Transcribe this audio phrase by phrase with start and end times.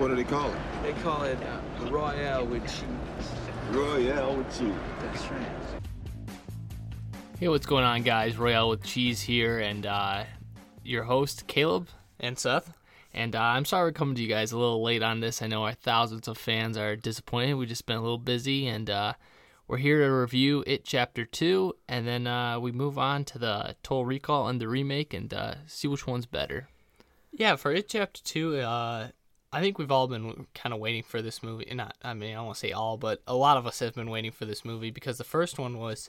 [0.00, 0.58] what do they call it?
[0.82, 3.28] They call it uh, Royale with cheese.
[3.70, 4.72] Royale with cheese.
[5.02, 5.46] That's right.
[7.38, 8.38] Hey, what's going on, guys?
[8.38, 10.24] Royale with Cheese here, and uh,
[10.82, 11.88] your host, Caleb.
[12.18, 12.72] And Seth?
[13.12, 15.42] And uh, I'm sorry we're coming to you guys a little late on this.
[15.42, 17.54] I know our thousands of fans are disappointed.
[17.54, 19.14] We've just been a little busy, and uh,
[19.68, 23.76] we're here to review It Chapter 2, and then uh, we move on to the
[23.82, 26.68] Total Recall and the remake and uh, see which one's better.
[27.32, 29.08] Yeah, for It Chapter 2, uh,
[29.52, 31.66] I think we've all been kind of waiting for this movie.
[31.68, 33.80] Eh, not, I mean, I don't want to say all, but a lot of us
[33.80, 36.08] have been waiting for this movie because the first one was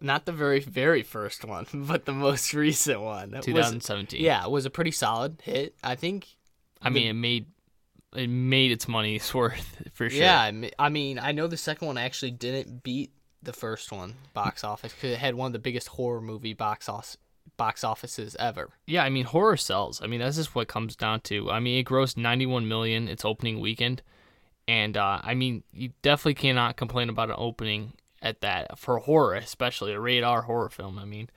[0.00, 3.30] not the very, very first one, but the most recent one.
[3.30, 4.22] It was- 2017.
[4.22, 5.74] yeah, it was a pretty solid hit.
[5.82, 6.28] I think.
[6.82, 7.46] I mean, it made
[8.14, 10.20] it made its money's worth for sure.
[10.20, 14.14] Yeah, I I mean, I know the second one actually didn't beat the first one
[14.34, 17.16] box office because it had one of the biggest horror movie box office
[17.62, 18.70] box offices ever.
[18.86, 20.02] Yeah, I mean horror sells.
[20.02, 21.36] I mean that's just what it comes down to.
[21.50, 24.02] I mean it grossed 91 million its opening weekend,
[24.66, 29.34] and uh, I mean you definitely cannot complain about an opening at that for horror,
[29.34, 30.98] especially a radar horror film.
[30.98, 31.28] I mean,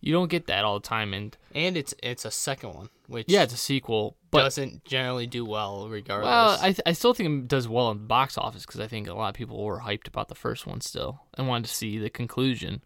[0.00, 3.26] you don't get that all the time, and And it's it's a second one, which
[3.28, 6.28] yeah, it's a sequel, but doesn't generally do well regardless.
[6.28, 9.08] well, I I still think it does well in the box office because I think
[9.08, 11.98] a lot of people were hyped about the first one still and wanted to see
[11.98, 12.82] the conclusion.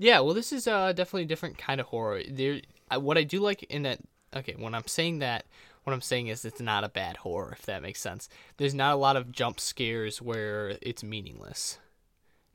[0.00, 2.22] Yeah, well, this is uh, definitely a different kind of horror.
[2.26, 3.98] There, I, what I do like in that.
[4.34, 5.44] Okay, when I'm saying that,
[5.84, 8.28] what I'm saying is it's not a bad horror, if that makes sense.
[8.56, 11.78] There's not a lot of jump scares where it's meaningless.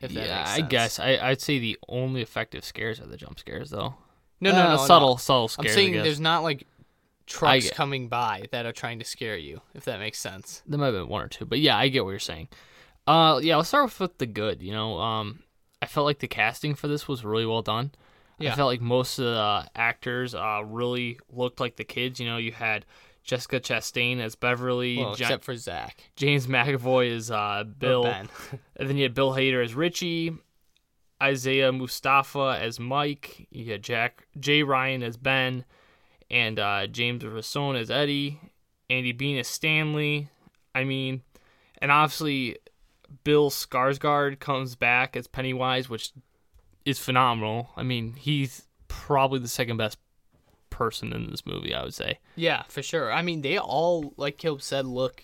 [0.02, 3.40] If that yeah, I guess I I'd say the only effective scares are the jump
[3.40, 3.94] scares though.
[4.42, 4.86] No, no, Uh, no, no.
[4.86, 5.72] subtle, subtle I'm scares.
[5.72, 6.66] I saying there's not like
[7.28, 10.64] trucks coming by that are trying to scare you, if that makes sense.
[10.68, 12.50] There might have been one or two, but yeah, I get what you're saying.
[13.08, 14.62] Uh, yeah, let's start with the good.
[14.62, 15.44] You know, um,
[15.86, 17.92] I felt like the casting for this was really well done.
[18.40, 18.52] Yeah.
[18.52, 22.20] I felt like most of the actors uh really looked like the kids.
[22.20, 22.86] You know, you had
[23.24, 26.10] Jessica Chastain as Beverly, Well, Ja- except for Zach.
[26.16, 28.06] James McAvoy as uh Bill,
[28.76, 30.34] and then you had Bill Hader as Richie,
[31.24, 35.64] Isaiah Mustafa as Mike, you had Jack Jay Ryan as Ben,
[36.30, 38.40] and uh, James Ransone as Eddie,
[38.90, 40.28] Andy Bean as Stanley.
[40.74, 41.22] I mean,
[41.78, 42.58] and obviously
[43.24, 46.12] Bill Skarsgård comes back as Pennywise, which
[46.86, 47.70] is phenomenal.
[47.76, 49.98] I mean, he's probably the second best
[50.70, 52.20] person in this movie, I would say.
[52.36, 53.12] Yeah, for sure.
[53.12, 55.24] I mean, they all, like Caleb said, look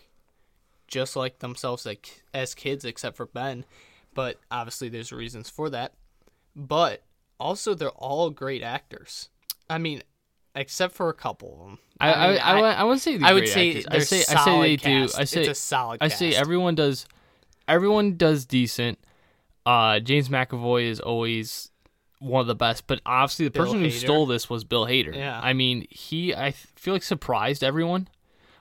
[0.88, 3.66] just like themselves like as kids, except for Ben.
[4.14, 5.94] But obviously, there's reasons for that.
[6.56, 7.04] But
[7.40, 9.30] also, they're all great actors.
[9.70, 10.04] I mean,
[10.56, 11.80] except for a couple of them.
[12.00, 13.88] I I, mean, I, I, I wouldn't say I would say actors.
[13.90, 15.04] I say I say they do.
[15.18, 16.00] I say it's a solid.
[16.02, 17.06] I say everyone does.
[17.68, 19.00] Everyone does decent.
[19.66, 21.70] Uh, James McAvoy is always
[22.20, 25.16] one of the best, but obviously the Bill person who stole this was Bill Hader.
[25.16, 25.40] Yeah.
[25.42, 28.08] I mean, he I feel like surprised everyone.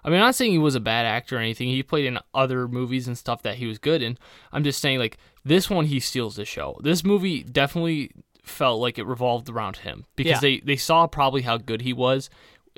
[0.03, 1.69] I mean, I'm not saying he was a bad actor or anything.
[1.69, 4.17] He played in other movies and stuff that he was good in.
[4.51, 6.79] I'm just saying like this one he steals the show.
[6.83, 8.13] This movie definitely
[8.43, 10.41] felt like it revolved around him because Yeah.
[10.41, 12.31] they they saw probably how good he was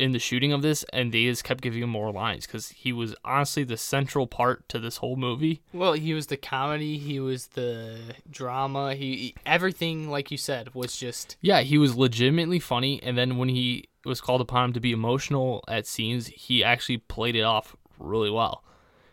[0.02, 2.92] in the shooting of this and they just kept giving him more lines because he
[2.92, 6.98] was honestly the central part to this whole movie Well, he was the comedy.
[6.98, 7.98] He was the
[8.28, 8.94] drama.
[8.94, 13.36] He, he everything, like you said, was just yeah he was legitimately funny and then
[13.36, 17.42] when he was called upon him to be emotional at scenes he actually played it
[17.42, 18.64] off really well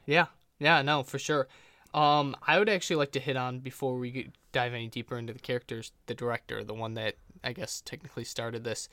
[0.07, 0.25] Yeah,
[0.57, 1.47] yeah, no, for sure.
[1.93, 5.39] Um, I would actually like to hit on before we dive any deeper into the
[5.39, 8.89] characters, the director, the one that I guess technically started this.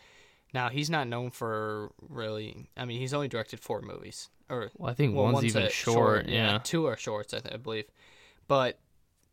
[0.56, 2.71] Now he's not known for really.
[2.78, 5.69] I mean, he's only directed four movies, or well i think well, one's, even a
[5.69, 6.61] short, yeah.
[6.65, 7.84] two are shorts, I, th- I believe.
[8.49, 8.78] But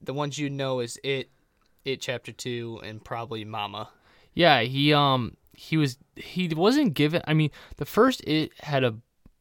[0.01, 1.29] the ones you know is it,
[1.85, 3.87] it chapter two, and probably Mama.
[4.33, 7.21] Yeah, he um he was he wasn't given.
[7.25, 8.95] I mean, the first it had a,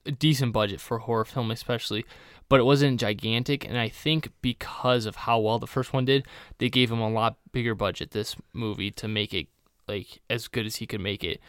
[0.06, 2.04] a decent budget for horror film, especially,
[2.48, 3.68] but it wasn't gigantic.
[3.68, 6.28] And I think because of how well the first one did,
[6.58, 9.48] they gave him a lot bigger budget this movie to make it
[9.88, 11.40] like as good as he could make it.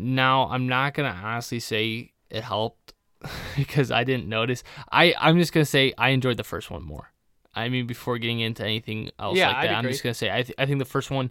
[0.00, 2.94] Now, I'm not gonna honestly say it helped
[3.56, 4.62] because I didn't notice.
[4.90, 7.12] I I'm just gonna say I enjoyed the first one more.
[7.54, 9.92] I mean, before getting into anything else Yeah, like I'd that, I'm agree.
[9.92, 11.30] just gonna say I th- I think the first one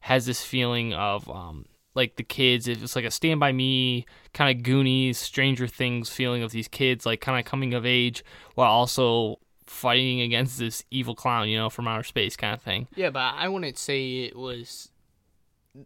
[0.00, 1.64] has this feeling of um
[1.94, 6.42] like the kids it's like a stand by me kind of goonies stranger things feeling
[6.42, 8.24] of these kids like kind of coming of age
[8.56, 12.86] while also fighting against this evil clown you know from outer space kind of thing
[12.96, 14.90] Yeah, but I wouldn't say it was.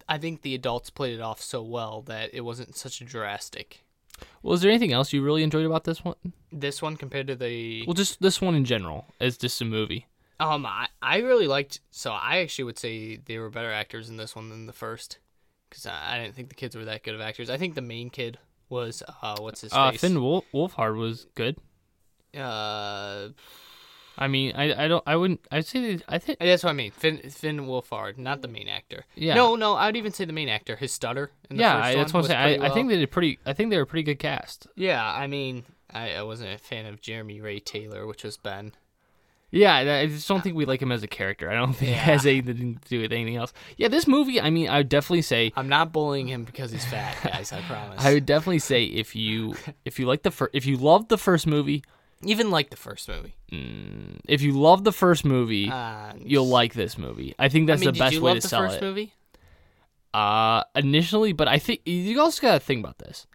[0.08, 3.84] I think the adults played it off so well that it wasn't such a drastic.
[4.42, 6.16] well is there anything else you really enjoyed about this one
[6.52, 10.06] This one compared to the well just this one in general as just a movie
[10.40, 11.80] um, I, I really liked.
[11.90, 15.18] So I actually would say they were better actors in this one than the first,
[15.68, 17.50] because I, I didn't think the kids were that good of actors.
[17.50, 18.38] I think the main kid
[18.68, 20.00] was uh what's his Uh, face?
[20.00, 21.56] Finn Wolf- Wolfhard was good.
[22.36, 23.30] uh
[24.20, 26.72] I mean, I, I don't I wouldn't I'd say that, I think that's what I
[26.72, 26.90] mean.
[26.90, 29.04] Finn Finn Wolfhard, not the main actor.
[29.14, 29.34] Yeah.
[29.34, 30.74] No, no, I would even say the main actor.
[30.74, 31.30] His stutter.
[31.48, 32.40] In the yeah first I, that's one what I'm saying.
[32.40, 33.38] I, pretty I think they did pretty.
[33.46, 34.66] I think they were a pretty good cast.
[34.74, 38.72] Yeah, I mean, I, I wasn't a fan of Jeremy Ray Taylor, which was Ben.
[39.50, 41.50] Yeah, I just don't think we like him as a character.
[41.50, 43.54] I don't think it has anything to do with anything else.
[43.78, 44.40] Yeah, this movie.
[44.40, 47.50] I mean, I would definitely say I'm not bullying him because he's fat, guys.
[47.50, 48.04] I promise.
[48.04, 49.54] I would definitely say if you
[49.86, 51.82] if you like the first if you loved the first movie,
[52.22, 53.34] even like the first movie.
[53.52, 57.34] mm, if you love the first movie, Uh, you'll like this movie.
[57.38, 58.76] I think I that's mean, the did best you way love to the sell first
[58.76, 58.82] it.
[58.82, 59.12] movie?
[60.14, 63.26] Uh, initially, but I think you also got to think about this.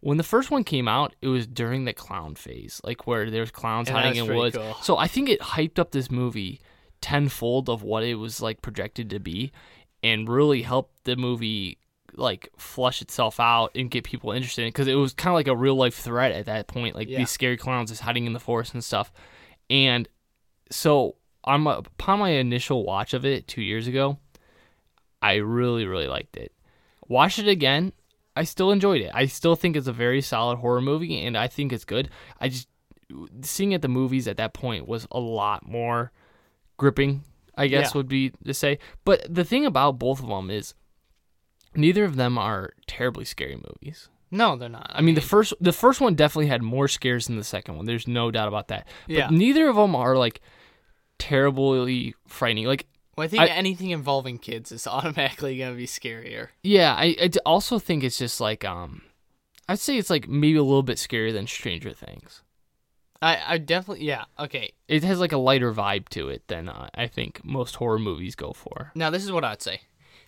[0.00, 3.50] When the first one came out, it was during the clown phase, like where there's
[3.52, 4.56] clowns Yeah, hiding in woods.
[4.56, 4.74] cool.
[4.82, 6.60] So I think it hyped up this movie
[7.00, 9.52] tenfold of what it was like projected to be,
[10.02, 11.78] and really helped the movie
[12.14, 15.56] like flush itself out and get people interested because it was kind of like a
[15.56, 17.18] real life threat at that point, like Yeah.
[17.18, 19.12] these scary clowns just hiding in the forest and stuff.
[19.70, 20.08] And
[20.70, 24.18] so on my, upon my initial watch of it two years ago,
[25.20, 26.52] I really really liked it.
[27.08, 27.92] Watched it again,
[28.36, 29.10] I still enjoyed it.
[29.14, 32.08] I still think it's a very solid horror movie, and I think it's good.
[32.40, 32.68] I just
[33.42, 36.12] seeing it at the movies at that point was a lot more
[36.78, 37.24] gripping.
[37.54, 37.98] I guess Yeah.
[37.98, 38.78] would be to say.
[39.04, 40.72] But the thing about both of them is
[41.74, 44.08] neither of them are terribly scary movies.
[44.30, 44.90] No, they're not.
[44.94, 47.84] I mean, the first the first one definitely had more scares than the second one.
[47.86, 48.86] There's no doubt about that.
[49.06, 49.28] But Yeah.
[49.30, 50.40] neither of them are like
[51.18, 52.66] terribly frightening.
[52.66, 52.86] Like
[53.16, 56.48] well, I think I- anything involving kids is automatically gonna be scarier.
[56.62, 59.02] Yeah, I, I d- also think it's just like um,
[59.68, 62.42] I'd say it's like maybe a little bit scarier than Stranger Things.
[63.20, 64.24] I, I definitely, yeah.
[64.36, 68.00] Okay, It has like a lighter vibe to it than uh, I think most horror
[68.00, 68.90] movies go for.
[68.96, 69.82] now this is what I'd say.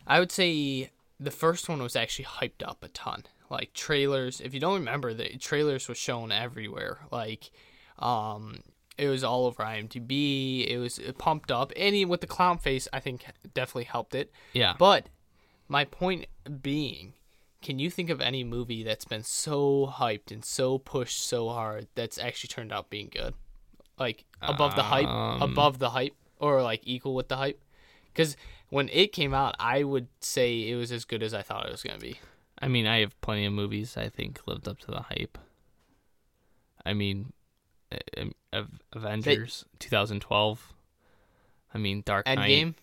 [0.06, 3.24] I would say the first one was actually hyped up a ton.
[3.50, 7.00] Like trailers, if you don't remember, the trailers were shown everywhere.
[7.10, 7.50] Like,
[7.98, 8.60] um,
[8.98, 10.66] it was all over IMDb.
[10.68, 11.72] It was pumped up.
[11.76, 14.32] Any with the clown face, I think definitely helped it.
[14.52, 15.08] Yeah, But
[15.68, 16.26] my point
[16.62, 17.14] being,
[17.62, 21.86] can you think of any movie that's been so hyped and so pushed so hard
[21.94, 23.34] that's actually turned out being good?
[23.98, 27.60] Like above the hype, Um, above the hype, or like equal with the hype?
[28.14, 28.36] Because
[28.70, 31.72] when it came out, I would say it was as good as I thought it
[31.72, 32.18] was gonna be.
[32.60, 35.36] I mean I have plenty of movies I think lived up to the hype.
[36.86, 37.32] I mean,
[38.52, 40.72] Av- Avengers 2012.
[41.74, 42.38] I mean Dark Knight.
[42.38, 42.74] Endgame,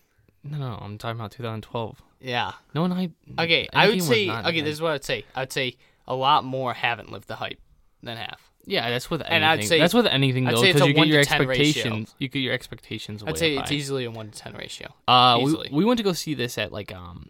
[0.44, 2.02] No, no, I'm talking about 2012.
[2.20, 2.52] yeah.
[2.74, 4.60] No, no, I, Okay, I would say okay.
[4.60, 5.24] This is what I'd say.
[5.34, 5.76] I'd say
[6.06, 7.60] a lot more haven't lived the hype
[8.02, 8.51] than half.
[8.64, 9.34] Yeah, that's with anything.
[9.36, 11.60] And I'd say- that's with anything I'd though, because you get your to 10 ratio.
[11.62, 12.14] expectations.
[12.18, 13.24] You get your expectations.
[13.26, 13.74] I'd say it's high.
[13.76, 14.94] easily a one to ten ratio.
[15.08, 15.68] Uh, we, easily.
[15.72, 17.28] we went to go see this at like um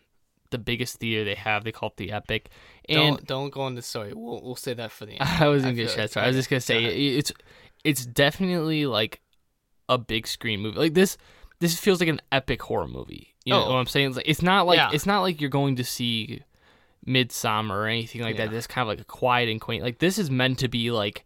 [0.50, 1.64] the biggest theater they have.
[1.64, 2.50] They call it the Epic,
[2.88, 4.12] and don't don't go into the story.
[4.14, 5.22] We'll we'll say that for the end.
[5.22, 6.08] I wasn't gonna feel share.
[6.08, 7.32] Sorry, I was just gonna say it- it's
[7.84, 9.20] it's definitely like
[9.88, 10.78] a big screen movie.
[10.78, 11.16] Like this,
[11.60, 13.34] this feels like an epic horror movie.
[13.44, 13.70] You know Oh.
[13.72, 14.08] what I'm saying?
[14.08, 14.90] It's, like, it's not like Yeah.
[14.92, 16.42] it's not like you're going to see
[17.06, 18.46] Midsommar or anything like Yeah.
[18.46, 18.52] that.
[18.52, 19.82] This kind of like a quiet and quaint.
[19.82, 21.24] Like this is meant to be like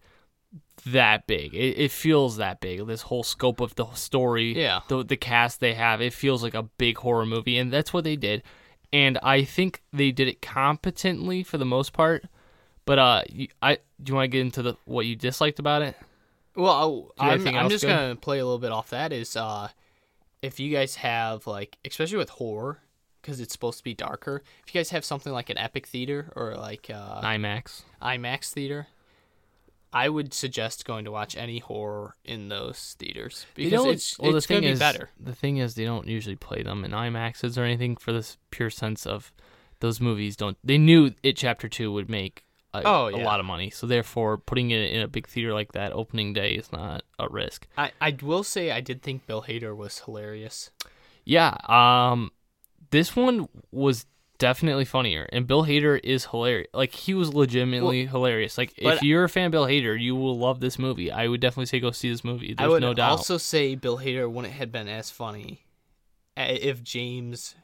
[0.87, 1.55] that big.
[1.55, 2.87] It, it feels that big.
[2.87, 4.81] This whole scope of the story, Yeah.
[4.89, 8.05] the the cast they have, it feels like a big horror movie, and that's what
[8.05, 8.43] they did.
[8.93, 12.25] And I think they did it competently for the most part.
[12.85, 13.23] But uh,
[13.61, 15.97] I do you want to get into the what you disliked about it?
[16.55, 17.91] Well, have I'm, I'm just good?
[17.91, 19.13] gonna play a little bit off that.
[19.13, 19.69] Is uh,
[20.41, 22.79] if you guys have like, especially with horror,
[23.27, 24.43] because it's supposed to be darker.
[24.65, 27.83] If you guys have something like an Epic Theater or like uh, IMAX.
[28.01, 28.87] IMAX Theater,
[29.93, 34.47] I would suggest going to watch any horror in those theaters because it's well, it's
[34.47, 35.11] the gonna be is, better.
[35.19, 38.71] The thing is, they don't usually play them in IMAXs or anything for this pure
[38.71, 39.33] sense of
[39.81, 40.57] those movies don't.
[40.63, 44.39] They knew it chapter two would make a, Oh, a lot of money, so therefore
[44.39, 47.67] putting it in a big theater like that opening day is not a risk.
[47.77, 50.71] I, I will say I did think Bill Hader was hilarious.
[51.25, 52.31] Yeah, um,
[52.91, 54.07] this one was
[54.39, 56.69] definitely funnier, and Bill Hader is hilarious.
[56.75, 58.59] Like he was legitimately hilarious.
[58.59, 61.11] Like if you're a fan of Bill Hader, you will love this movie.
[61.11, 62.55] I would definitely say go see this movie.
[62.55, 63.11] There's I would no doubt.
[63.13, 65.65] also say Bill Hader wouldn't have been as funny
[66.37, 67.55] if James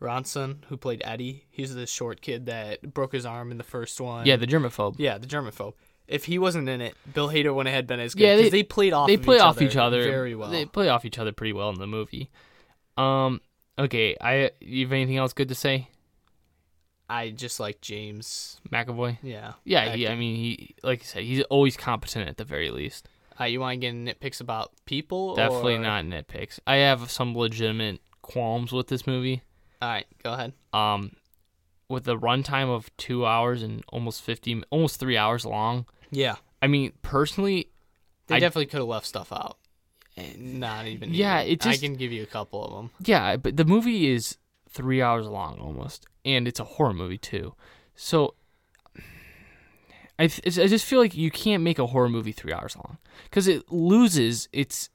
[0.00, 4.00] Ransone, who played Eddie, he's the short kid that broke his arm in the first
[4.00, 4.26] one.
[4.26, 4.96] yeah, the germaphobe.
[4.98, 5.74] yeah, the Germaphobe.
[6.06, 8.24] If he wasn't in it, Bill Hader wouldn't have been as good.
[8.24, 9.06] Yeah, they- they played off.
[9.06, 10.50] they of play each off other each other very well.
[10.50, 12.30] They play off each other pretty well in the movie.
[12.96, 13.40] Um.
[13.78, 14.16] Okay.
[14.20, 14.50] I.
[14.60, 15.88] You have anything else good to say,
[17.08, 18.60] I just like James.
[18.70, 19.18] McAvoy?
[19.22, 19.94] Yeah, Yeah.
[19.94, 23.08] He, I mean, he like I said, he's always competent at the very least.
[23.38, 25.34] Uh, you want to get nitpicks about people?
[25.34, 26.60] Definitely or- not nitpicks.
[26.66, 29.42] I have some legitimate qualms with this movie.
[29.82, 30.52] All right, go ahead.
[30.72, 31.12] Um,
[31.88, 35.86] with a runtime of two hours and almost fifty, almost three hours long.
[36.10, 37.70] Yeah, I mean, personally,
[38.28, 39.58] they I- definitely could have left stuff out.
[40.36, 41.12] Not even.
[41.12, 41.52] Yeah, needed.
[41.52, 42.90] it just- I can give you a couple of them.
[43.04, 44.36] yeah, but the movie is
[44.68, 47.54] three hours long almost, and it's a horror movie too.
[47.96, 48.34] So
[50.18, 52.98] I th- I just feel like you can't make a horror movie three hours long
[53.24, 54.88] because it loses its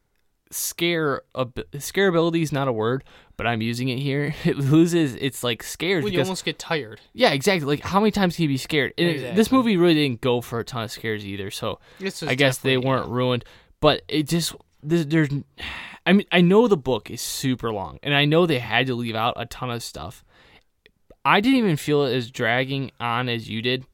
[0.52, 1.22] scare.
[1.36, 3.04] Ab- scareability is not a word,
[3.36, 4.34] but I'm using it here.
[4.46, 7.02] It loses its like scares Well, you because almost get tired.
[7.14, 7.68] yeah, exactly.
[7.68, 8.94] Like how many times can you be scared?
[8.98, 11.52] And it- this movie really didn't go for a ton of scares either.
[11.52, 11.80] So
[12.26, 13.14] I guess they weren't yeah.
[13.16, 13.44] ruined,
[13.82, 15.30] but it just there's, there's
[16.06, 18.96] I mean I know the book is super long, and I know they had to
[18.96, 20.24] leave out a ton of stuff.
[21.26, 23.86] I didn't even feel it as dragging on as you did,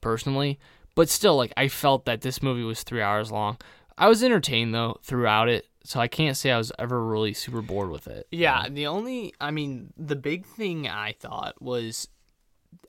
[0.00, 0.58] personally,
[0.94, 3.58] but still, like I felt that this movie was three hours long.
[3.98, 7.62] I was entertained though throughout it, so I can't say I was ever really super
[7.62, 8.26] bored with it.
[8.30, 12.08] Yeah, the only, I mean, the big thing I thought was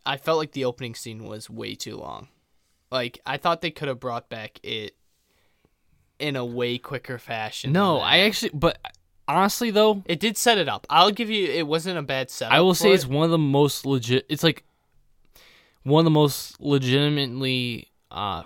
[0.06, 2.30] I felt like the opening scene was way too long.
[2.90, 4.96] Like, I thought they could have brought back it
[6.22, 7.72] in a way quicker fashion.
[7.72, 8.78] No, I actually, but
[9.28, 10.86] honestly though, It did set it up.
[10.90, 12.54] I'll give you, it wasn't a bad setup.
[12.54, 14.26] I will say it's one of the most legit.
[14.30, 14.64] It's like
[15.84, 17.88] one of the most legitimately.
[18.12, 18.44] uh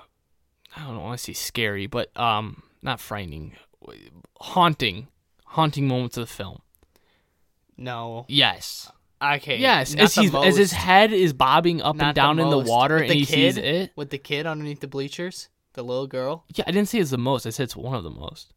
[0.77, 3.55] I don't want to say scary, but um, not frightening,
[4.41, 5.07] haunting,
[5.45, 6.59] haunting moments of the film.
[7.77, 8.25] No.
[8.27, 8.91] Yes,
[9.23, 9.57] Okay.
[9.57, 9.95] yes.
[9.95, 12.95] As the he's as his head is bobbing up not and down in the water,
[12.95, 13.91] With and the he kid, sees it.
[13.95, 16.43] With the kid underneath the bleachers, the little girl.
[16.53, 17.45] Yeah, I didn't say it's the most.
[17.45, 18.53] I said it's one of the most.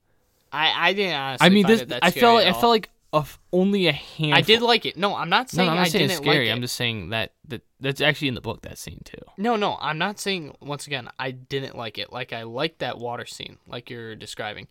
[0.52, 1.84] I, I didn't honestly I mean, this.
[2.02, 2.36] I felt.
[2.42, 4.34] Like, I felt like a f only a handful.
[4.34, 4.96] I did like it.
[4.96, 6.38] No, I'm not saying no, I'm not I saying didn't it's scary.
[6.38, 6.52] like it.
[6.52, 8.62] I'm just saying that that that's actually in the book.
[8.62, 9.18] That scene too.
[9.36, 12.12] No, no, I'm not saying once again I didn't like it.
[12.12, 14.68] Like I liked that water scene, like you're describing.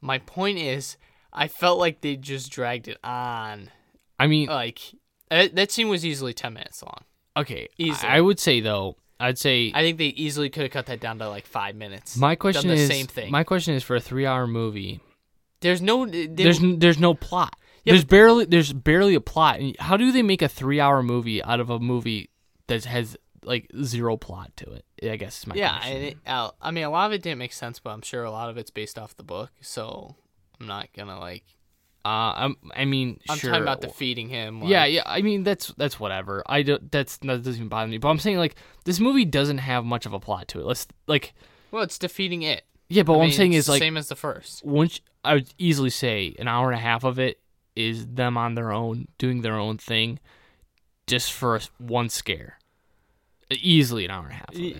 [0.00, 0.96] My point is,
[1.32, 3.70] I felt like they just dragged it on.
[4.18, 4.80] I mean, Like
[5.30, 7.04] that, that scene was easily ten minutes long.
[7.36, 7.68] okay.
[7.78, 8.08] easily.
[8.08, 8.96] I, I would say though.
[9.18, 12.16] I'd say I think they easily could have cut that down to like five minutes.
[12.16, 13.30] My question Done the is same thing.
[13.32, 15.00] My question is for a three-hour movie.
[15.60, 17.56] there's no they, There's n- there's no plot.
[17.84, 19.60] Yeah, there's barely there's barely a plot.
[19.60, 22.30] And How do they make a three-hour movie out of a movie
[22.66, 24.84] that has like zero plot to it?
[25.10, 25.96] I guess is my yeah, question.
[25.96, 28.24] and it, uh, I mean a lot of it didn't make sense, but I'm sure
[28.24, 29.50] a lot of it's based off the book.
[29.60, 30.16] So
[30.60, 31.44] I'm not gonna like.
[32.06, 33.50] Uh, I'm, I mean, I'm sure.
[33.50, 34.62] talking about defeating him.
[34.62, 35.02] yeah, like- yeah.
[35.06, 36.42] I mean, that's that's whatever.
[36.46, 36.90] I don't.
[36.92, 37.98] That's that doesn't even bother me.
[37.98, 40.66] But I'm saying like this movie doesn't have much of a plot to it.
[40.66, 41.34] Let's like
[41.72, 42.62] Well, it's defeating it.
[42.88, 43.02] yeah.
[43.02, 44.64] But I what I'm saying is like same as the first.
[44.64, 47.40] once I would easily say an hour and a half of it
[47.74, 50.18] is them on their own doing their own thing,
[51.06, 52.58] just for a- one scare.
[53.50, 54.76] Easily an hour and a half of it.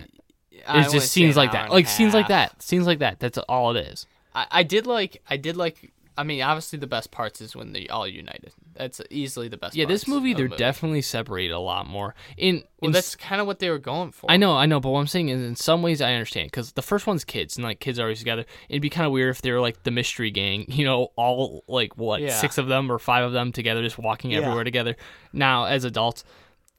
[0.67, 3.19] I It's just scenes like that, like scenes like that, scenes like that.
[3.19, 4.05] That's all it is.
[4.35, 7.73] I, I did like I did like I mean obviously the best parts is when
[7.73, 8.51] they all united.
[8.75, 9.75] That's easily the best.
[9.75, 12.15] Yeah, this movie they're the definitely separated a lot more.
[12.37, 14.29] In, Well, in that's kind of what they were going for.
[14.29, 16.73] I know, I know, but what I'm saying is, in some ways, I understand because
[16.73, 18.45] the first one's kids, and like kids are always together.
[18.69, 21.63] It'd be kind of weird if they were like the mystery gang, you know, all
[21.67, 22.29] like what Yeah.
[22.39, 24.39] six of them or five of them together, just walking Yeah.
[24.39, 24.95] everywhere together.
[25.33, 26.23] Now, as adults,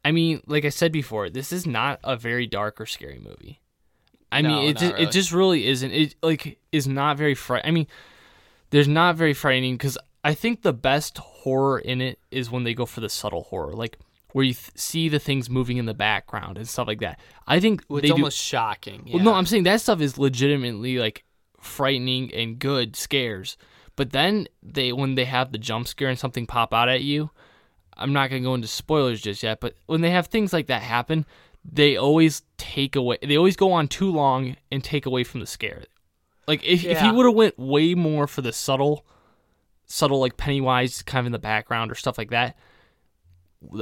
[0.04, 3.60] I mean, like I said before, this is not a very dark or scary movie.
[4.30, 5.04] I No, mean, it just, really.
[5.04, 5.90] it just really isn't.
[5.90, 7.62] It like is not very fright.
[7.64, 7.86] I mean,
[8.70, 12.74] there's not very frightening because I think the best horror in it is when they
[12.74, 13.98] go for the subtle horror, like
[14.32, 17.18] where you th- see the things moving in the background and stuff like that.
[17.46, 18.12] I think Well, it's do.
[18.14, 19.08] almost shocking.
[19.12, 19.32] Well, no.
[19.34, 21.24] I'm saying that stuff is legitimately like
[21.60, 23.56] frightening and good scares.
[23.96, 27.30] But then they when they have the jump scare and something pop out at you,
[27.96, 29.60] I'm not gonna go into spoilers just yet.
[29.60, 31.24] But when they have things like that happen,
[31.64, 33.18] they always take away.
[33.22, 35.84] They always go on too long and take away from the scare.
[36.48, 37.06] Like if if Yeah.
[37.06, 39.04] you would have went way more for the subtle,
[39.86, 42.56] subtle like Pennywise kind of in the background or stuff like that,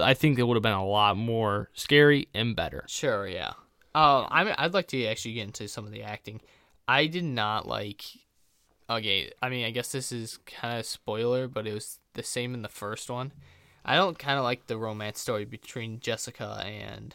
[0.02, 2.84] I think it would have been a lot more scary and better.
[2.88, 3.52] Sure, yeah.
[3.94, 6.40] Uh, I I'd like to actually get into some of the acting.
[6.88, 8.02] I did not like.
[8.88, 12.52] Okay, I mean, I guess this is kind of spoiler, but it was the same
[12.54, 13.32] in the first one.
[13.84, 17.14] I don't kind of like the romance story between Jessica and,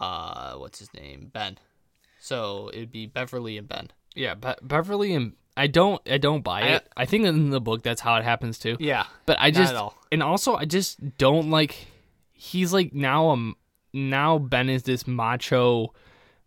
[0.00, 1.58] uh, what's his name, Ben.
[2.20, 3.90] So it'd be Beverly and Ben.
[4.18, 6.88] Yeah, but Beverly and I don't I don't buy I- it.
[6.96, 8.76] I think in the book that's how it happens too.
[8.80, 9.74] Yeah, But I just
[10.12, 11.86] and also I just don't like
[12.32, 13.56] he's like now um
[13.92, 15.92] now Ben is this macho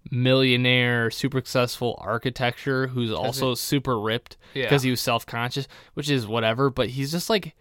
[0.10, 4.64] millionaire super successful architecture who's also super ripped Yeah.
[4.66, 7.56] because he was self-conscious, which is whatever, but he's just like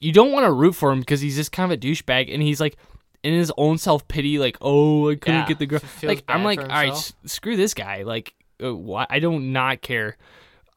[0.00, 2.42] you don't want to root for him because he's just kind of a douchebag and
[2.42, 2.76] he's like
[3.24, 6.60] in his own self-pity like, "Oh, I couldn't Yeah, get the girl." Like I'm like,
[6.60, 10.16] "All right, s- screw this guy." Like Uh, I don't not care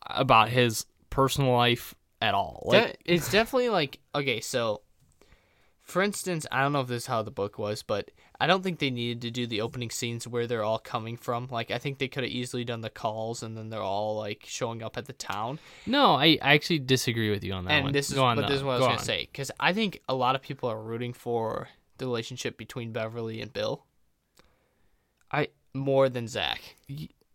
[0.06, 2.64] about his personal life at all.
[2.66, 4.82] Like De- it's definitely like okay, so
[5.82, 8.64] for instance, I don't know if this is how the book was, but I don't
[8.64, 11.48] think they needed to do the opening scenes where they're all coming from.
[11.52, 14.44] Like, I think they could have easily done the calls and then they're all like
[14.48, 15.60] showing up at the town.
[15.86, 17.94] No, I, I actually disagree with you on that and one.
[17.94, 19.74] this is, on, but this is uh, what I was Go gonna say because I
[19.74, 23.86] think a lot of people are rooting for the relationship between Beverly and Bill
[25.32, 26.76] I more than Zach.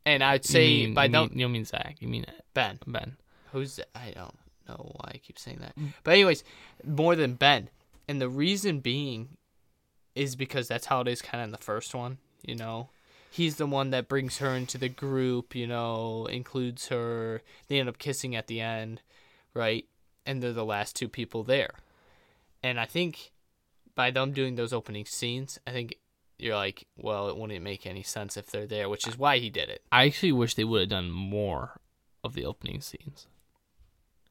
[0.07, 1.97] And I'd you say mean, by you don't mean, you don't mean Zach.
[2.01, 2.79] You mean Ben.
[2.87, 3.17] Ben.
[3.53, 5.77] Who's I don't know why I keep saying that.
[5.77, 5.93] Mm.
[6.05, 6.45] But anyways,
[6.85, 7.69] more than Ben.
[8.09, 9.37] And the reason being
[10.15, 12.89] is because that's how it is kind of in the first one, you know.
[13.31, 17.43] He's the one that brings her into the group, you know, includes her.
[17.69, 19.03] They end up kissing at the end,
[19.53, 19.85] right?
[20.25, 21.73] And they're the last two people there.
[22.63, 23.33] And I think
[23.95, 25.97] by them doing those opening scenes, I think
[26.39, 29.51] you're like, well, it wouldn't make any sense if they're there, which is why he
[29.51, 29.83] did it.
[29.91, 31.81] I actually wish they would have done more
[32.23, 33.27] of the opening scenes.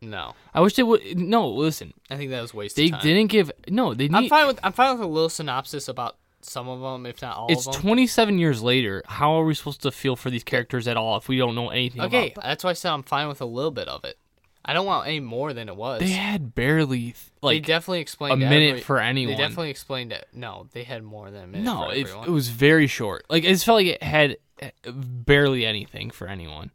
[0.02, 1.18] No, I wish they would.
[1.18, 1.94] No, listen.
[2.12, 3.02] I think that was wasted They time.
[3.02, 3.52] didn't give.
[3.70, 7.06] No, they I'm fine with I'm fine with a little synopsis about some of them,
[7.08, 7.82] if not all It's of them.
[7.82, 9.02] 27 years later.
[9.08, 11.70] How are we supposed to feel for these characters at all if we don't know
[11.70, 14.20] anything okay, that's why I said I'm fine with a little bit of it.
[14.68, 16.00] I don't want any more than it was.
[16.02, 19.36] They had barely like They definitely a minute every- for anyone.
[19.36, 20.28] They definitely explained it.
[20.34, 21.64] No, they had more than a minute.
[21.64, 23.26] no, for it, it was very short.
[23.30, 26.72] Like it felt like it had uh, barely anything for anyone.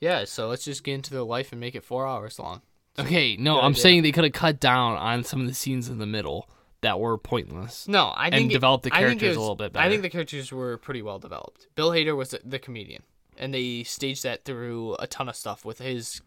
[0.00, 0.24] yeah.
[0.24, 2.62] So let's just get into their life and make it four hours long.
[2.98, 3.82] Okay, no, good I'm idea.
[3.82, 6.48] saying they could have cut down on some of the scenes in the middle
[6.80, 7.88] that were pointless.
[7.88, 9.84] No, I think it- develop the I think it characters a little bit better.
[9.84, 11.66] I think the characters were pretty well developed.
[11.74, 13.02] Bill Hader was the, the comedian,
[13.36, 16.22] and they staged that through a ton of stuff with his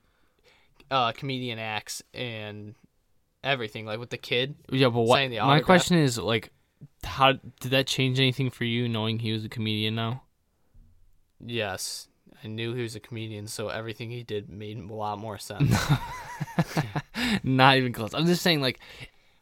[0.92, 2.76] uh, comedian acts and
[3.44, 4.56] everything, like with the kid.
[4.70, 5.30] Yeah, but what?
[5.30, 6.52] The My question is like,
[7.04, 10.24] how did that change anything for you knowing he was a comedian now?
[11.40, 12.08] Yes,
[12.44, 15.76] I knew he was a comedian, so everything he did made a lot more sense.
[17.44, 18.14] Not even close.
[18.14, 18.80] I'm just saying like.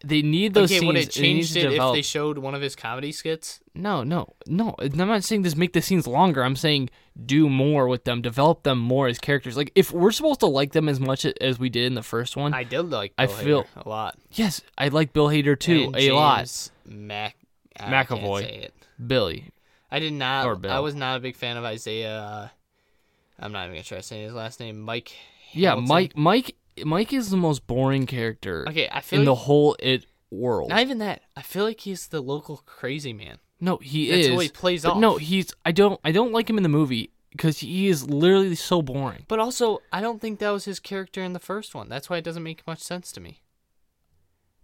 [0.07, 0.87] They need those okay, scenes.
[0.87, 3.59] would it changed to it if they showed one of his comedy skits?
[3.73, 4.75] No, no, no.
[4.79, 6.43] I'm not saying this make the scenes longer.
[6.43, 6.89] I'm saying
[7.25, 9.57] do more with them, develop them more as characters.
[9.57, 12.37] Like if we're supposed to like them as much as we did in the first
[12.37, 13.13] one, I did like.
[13.17, 14.17] I Bill feel- Hader a lot.
[14.31, 16.69] yes, I like Bill Hader too And a lot.
[16.85, 17.35] Mac
[17.79, 18.43] I McAvoy.
[18.43, 18.73] It.
[19.05, 19.49] Billy,
[19.91, 20.45] I did not.
[20.45, 20.71] Or Bill.
[20.71, 22.19] I was not a big fan of Isaiah.
[22.19, 22.47] Uh,
[23.39, 24.79] I'm not even gonna try saying his last name.
[24.79, 25.13] Mike.
[25.51, 29.35] yeah, Mike, Mike, Mike is the most boring character Okay, I feel in like, the
[29.43, 30.69] whole it world.
[30.69, 31.21] not even that.
[31.35, 33.37] I feel like he's the local crazy man.
[33.61, 34.33] no, he That's is.
[34.33, 34.97] who he plays off.
[34.97, 35.53] no, he's.
[35.65, 35.99] I don't.
[36.03, 39.25] I don't like him in the movie because he is literally so boring.
[39.27, 41.87] But also, I don't think that was his character in the first one.
[41.89, 43.41] That's why it doesn't make much sense to me.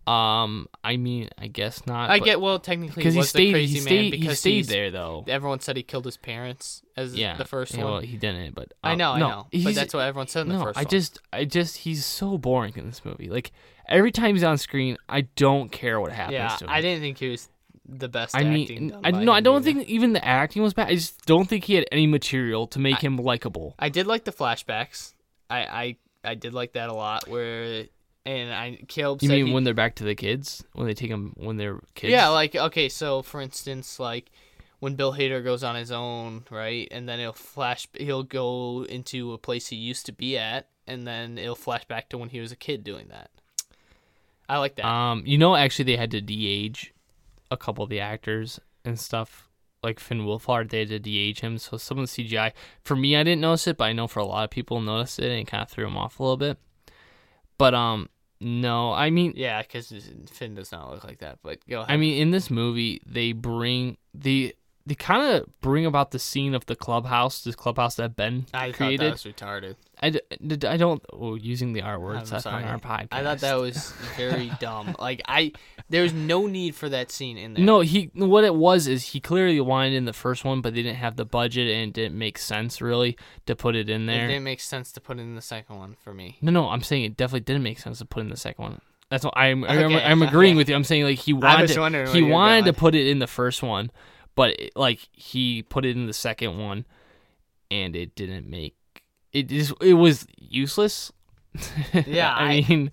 [0.07, 2.09] Um, I mean, I guess not.
[2.09, 3.47] I get well, technically, because he stayed.
[3.47, 4.13] the crazy He man stayed.
[4.13, 5.23] He because stayed there though.
[5.27, 7.93] Everyone said he killed his parents as Yeah, the first yeah, one.
[7.93, 10.49] Well, he didn't, but I uh, know, I know, but that's what everyone said in
[10.49, 10.89] the no, first I one.
[10.89, 13.29] just, I just, he's so boring in this movie.
[13.29, 13.51] Like
[13.87, 16.69] every time he's on screen, I don't care what happens yeah, to him.
[16.71, 17.47] I didn't think he was
[17.87, 18.35] the best.
[18.35, 19.65] I acting mean, I no, I don't either.
[19.65, 20.87] think even the acting was bad.
[20.87, 23.75] I just don't think he had any material to make him likable.
[23.77, 25.13] I did like the flashbacks.
[25.49, 27.27] I I, I did like that a lot.
[27.27, 27.85] Where
[28.25, 31.10] and I Caleb You mean he- when they're back to the kids, when they take
[31.10, 32.12] them when they're kids?
[32.12, 34.31] yeah, like okay, so for instance, like
[34.79, 39.34] when Bill Hader goes on his own, right, and then he'll flash, he'll go into
[39.34, 42.39] a place he used to be at, and then it'll flash back to when he
[42.39, 43.29] was a kid doing that.
[44.49, 44.86] I like that.
[44.86, 46.93] Um, you know, actually, they had to de-age
[47.51, 49.47] a couple of the actors and stuff.
[49.84, 51.57] Like Finn Wolfhard, they had to de-age him.
[51.57, 52.51] So some of the CGI,
[52.84, 55.19] for me, I didn't notice it, but I know for a lot of people noticed
[55.19, 56.57] it and it kind of threw them off a little bit.
[57.62, 59.93] But um, no, I mean, yeah, because
[60.32, 61.38] Finn does not look like that.
[61.43, 61.93] But go ahead.
[61.93, 64.56] I mean, in this movie, they bring the
[64.88, 68.71] they kind of bring about the scene of the clubhouse, this clubhouse that Ben I
[68.71, 69.12] created.
[69.12, 69.76] thought that was retarded.
[70.01, 70.19] I,
[70.67, 72.63] I don't oh, using the R words on sorry.
[72.63, 73.09] our podcast.
[73.11, 74.95] I thought that was very dumb.
[74.97, 75.51] Like I,
[75.89, 77.63] there's no need for that scene in there.
[77.63, 80.81] No, he what it was is he clearly wanted in the first one, but they
[80.81, 84.25] didn't have the budget and it didn't make sense really to put it in there.
[84.25, 86.37] it didn't make sense to put it in the second one for me.
[86.41, 88.81] No, no, I'm saying it definitely didn't make sense to put in the second one.
[89.11, 89.65] That's what I'm.
[89.65, 90.57] I'm, I'm agreeing okay.
[90.57, 90.75] with you.
[90.75, 91.67] I'm saying like he wanted.
[91.67, 93.91] to- he wanted to put it in the first one,
[94.35, 96.85] but it, like he put it in the second one,
[97.69, 98.75] and it didn't make.
[99.33, 101.11] It just it was useless.
[102.07, 102.91] Yeah, I, I- mean,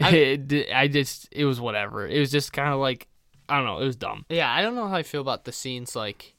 [0.00, 2.06] I- it, I just it was whatever.
[2.06, 3.08] It was just kind of like
[3.48, 3.78] I don't know.
[3.80, 4.24] It was dumb.
[4.28, 5.94] Yeah, I don't know how I feel about the scenes.
[5.94, 6.34] Like,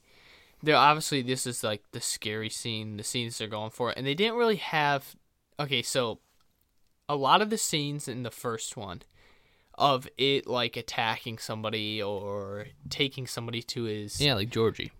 [0.62, 4.14] they're obviously this is like the scary scene, the scenes they're going for, and they
[4.14, 5.14] didn't really have.
[5.60, 6.18] Okay, so
[7.08, 9.02] a lot of the scenes in the first one
[9.76, 14.90] of it like attacking somebody or taking somebody to his Yeah, like Georgie.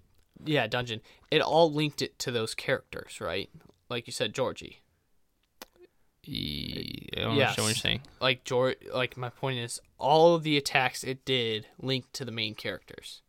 [0.45, 3.49] yeah dungeon, it all linked it to those characters, right?
[3.89, 4.83] Like you said, Georgie.
[6.27, 7.59] E- I don't Yes.
[7.59, 8.01] what you're saying.
[8.21, 12.33] like George like my point is all of the attacks it did linked to the
[12.33, 13.21] main characters.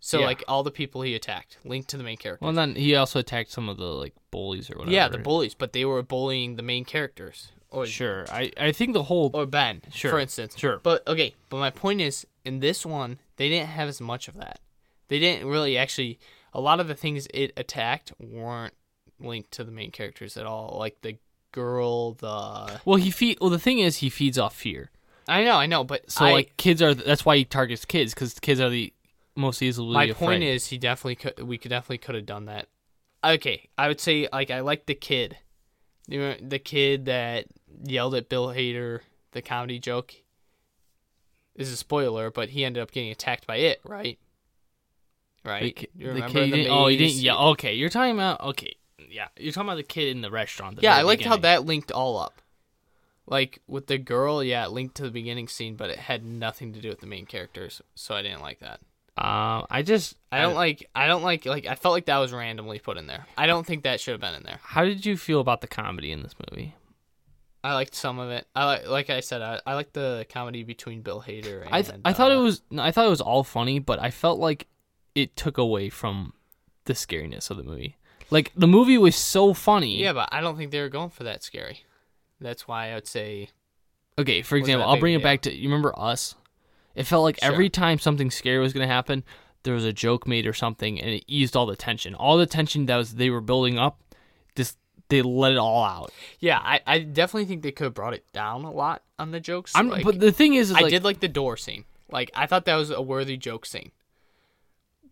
[0.00, 0.26] So Yeah.
[0.26, 2.44] like all the people he attacked linked to the main characters.
[2.44, 4.92] Well, then he also attacked some of the like bullies or whatever.
[4.94, 8.92] yeah, the bullies, but they were bullying the main characters or Sure, I I think
[8.92, 10.58] the whole or Ben, Sure, for instance.
[10.58, 10.78] sure.
[10.80, 14.34] But okay, but my point is in this one they didn't have as much of
[14.34, 14.58] that.
[15.06, 16.18] They didn't really actually
[16.52, 18.74] a lot of the things it attacked weren't
[19.20, 20.76] linked to the main characters at all.
[20.78, 21.16] Like the
[21.52, 24.90] girl, the well he feed well the thing is he feeds off fear.
[25.28, 28.14] I know, I know, but So I- like kids are that's why he targets kids
[28.14, 28.92] because kids are the
[29.34, 30.26] most easily my afraid.
[30.26, 32.68] point is he definitely could we could definitely could have done that
[33.22, 35.36] okay i would say like i like the kid
[36.08, 37.44] you know the kid that
[37.84, 39.00] yelled at bill hader
[39.32, 40.14] the comedy joke
[41.54, 44.18] this is a spoiler but he ended up getting attacked by it right
[45.44, 46.52] the, right ki- You the remember kid.
[46.52, 47.12] the didn't- oh, he maze?
[47.16, 47.24] didn't.
[47.26, 47.36] Yeah.
[47.50, 48.40] Okay, you're talking about.
[48.40, 48.74] Okay,
[49.10, 50.76] yeah, you're talking about the kid in the restaurant.
[50.76, 52.40] the yeah i liked how that linked all up
[53.26, 56.72] like with the girl yeah it linked to the beginning scene but it had nothing
[56.72, 58.80] to do with the main characters so i didn't like that
[59.18, 60.90] Um, I just I don't like.
[60.94, 61.46] I don't like.
[61.46, 63.24] Like I felt like that was randomly put in there.
[63.38, 64.58] I don't think that should have been in there.
[64.62, 66.74] How did you feel about the comedy in this movie?
[67.64, 68.46] I liked some of it.
[68.54, 71.74] I like, like I said, I, I like the comedy between Bill Hader and.
[71.74, 74.10] I th- I thought uh, it was I thought it was all funny, but I
[74.10, 74.66] felt like
[75.14, 76.34] it took away from
[76.84, 77.96] the scariness of the movie.
[78.30, 80.00] Like the movie was so funny.
[80.00, 81.84] Yeah, but I don't think they were going for that scary.
[82.40, 83.50] That's why I would say.
[84.18, 86.34] Okay, for example, I'll bring it a back to you remember Us.
[86.94, 87.52] It felt like Sure.
[87.52, 89.22] every time something scary was going to happen,
[89.62, 92.14] there was a joke made or something, and it eased all the tension.
[92.14, 94.00] All the tension that was they were building up,
[94.54, 96.10] just they let it all out.
[96.40, 99.40] Yeah, I, I definitely think they could have brought it down a lot on the
[99.40, 99.72] jokes.
[99.74, 101.84] I'm, like, but the thing is, is I like, did like the door scene.
[102.10, 103.90] Like I thought that was a worthy joke scene.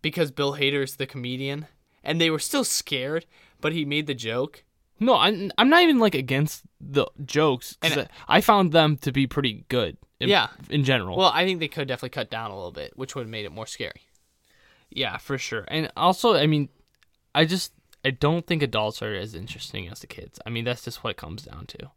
[0.00, 1.66] Because Bill Hader's the comedian,
[2.04, 3.26] and they were still scared,
[3.60, 4.62] but he made the joke.
[5.00, 7.76] No, I'm I'm not even like against the jokes.
[7.82, 9.96] And- I found them to be pretty good.
[10.20, 10.48] In, Yeah.
[10.70, 11.16] in general.
[11.18, 13.44] Well, I think they could definitely cut down a little bit, which would have made
[13.44, 14.02] it more scary.
[14.90, 15.64] yeah, for sure.
[15.66, 16.68] And also, I mean,
[17.34, 17.72] I just
[18.04, 20.38] I don't think adults are as interesting as the kids.
[20.46, 21.90] I mean, that's just what it comes down to.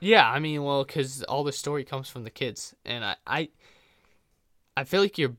[0.00, 3.48] Yeah, I mean, well, because all the story comes from the kids, and I, I,
[4.76, 5.36] I feel like you're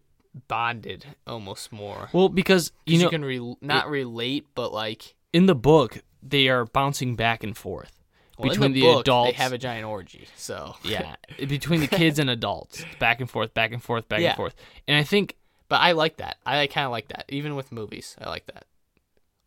[0.48, 2.10] bonded almost more.
[2.14, 6.48] Well, because you know, you can re- not relate, but like in the book, they
[6.48, 8.00] are bouncing back and forth
[8.38, 9.32] well, between the, the, book, adults.
[9.32, 11.16] They have a giant orgy, so yeah,
[11.48, 14.30] between the kids and adults, back and forth, back and forth, back Yeah.
[14.30, 14.56] and forth.
[14.88, 15.36] And I think
[15.70, 16.38] But I like that.
[16.46, 18.16] I kind of like that, even with movies.
[18.20, 18.66] I like that,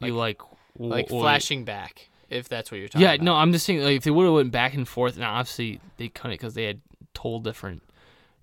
[0.00, 0.40] you like
[0.78, 3.10] like flashing back, if that's what you're talking about.
[3.10, 3.24] Yeah, about.
[3.24, 5.80] no, I'm just saying like if they would have went back and forth, now obviously
[5.96, 6.80] they couldn't because they had
[7.14, 7.82] told different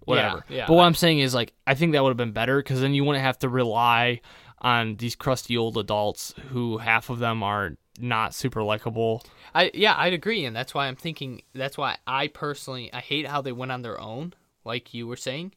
[0.06, 0.46] whatever.
[0.50, 2.82] yeah, but what I'm saying is like I think that would have been better because
[2.82, 4.22] then you wouldn't have to rely
[4.62, 9.24] on these crusty old adults who half of them are not super likable.
[9.54, 11.42] I yeah, I'd agree, and that's why I'm thinking.
[11.54, 15.18] That's why I personally I hate how they went on their own, like you were
[15.18, 15.54] saying.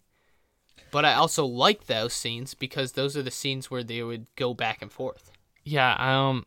[0.90, 4.54] But I also like those scenes because those are the scenes where they would go
[4.54, 5.30] back and forth.
[5.64, 6.46] Yeah, um,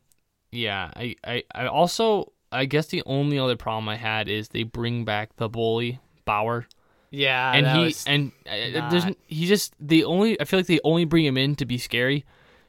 [0.51, 0.91] yeah.
[0.95, 5.05] I, I, I also I guess the only other problem I had is they bring
[5.05, 6.67] back the bully Bauer.
[7.11, 10.67] Yeah, and that he was- and uh, there's he just the only I feel like
[10.67, 12.25] they only bring him in to be scary.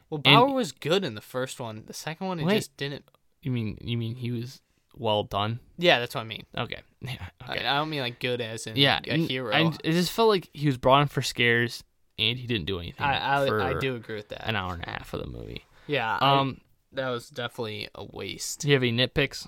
[0.09, 1.85] well, and- Bauer was good in the first one.
[1.87, 2.57] The second one, it Wait.
[2.57, 3.05] just didn't.
[3.43, 4.61] You mean you mean he was
[4.95, 5.61] well done?
[5.79, 6.45] Yeah, that's what I mean.
[6.57, 9.01] Okay, yeah, I, okay, I don't mean like good as in yeah.
[9.07, 9.53] a n- hero.
[9.55, 11.85] I, it just felt like he was brought in for scares
[12.19, 13.05] and he didn't do anything.
[13.07, 14.47] I, for I, I do agree with that.
[14.49, 15.65] an hour and a half of the movie.
[15.87, 16.61] Yeah, I- Um,
[16.93, 18.61] that was definitely a waste.
[18.61, 19.47] do you have any nitpicks?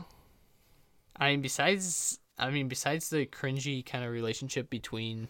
[1.16, 5.28] I mean, besides, I mean, besides the cringy kind of relationship between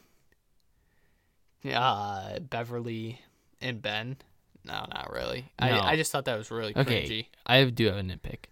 [1.70, 3.20] uh, Beverly
[3.60, 4.16] and Ben,
[4.64, 5.50] no, not really.
[5.60, 5.66] No.
[5.66, 7.26] I, I just thought that was really Okay, cringy.
[7.46, 8.44] I do have a nitpick.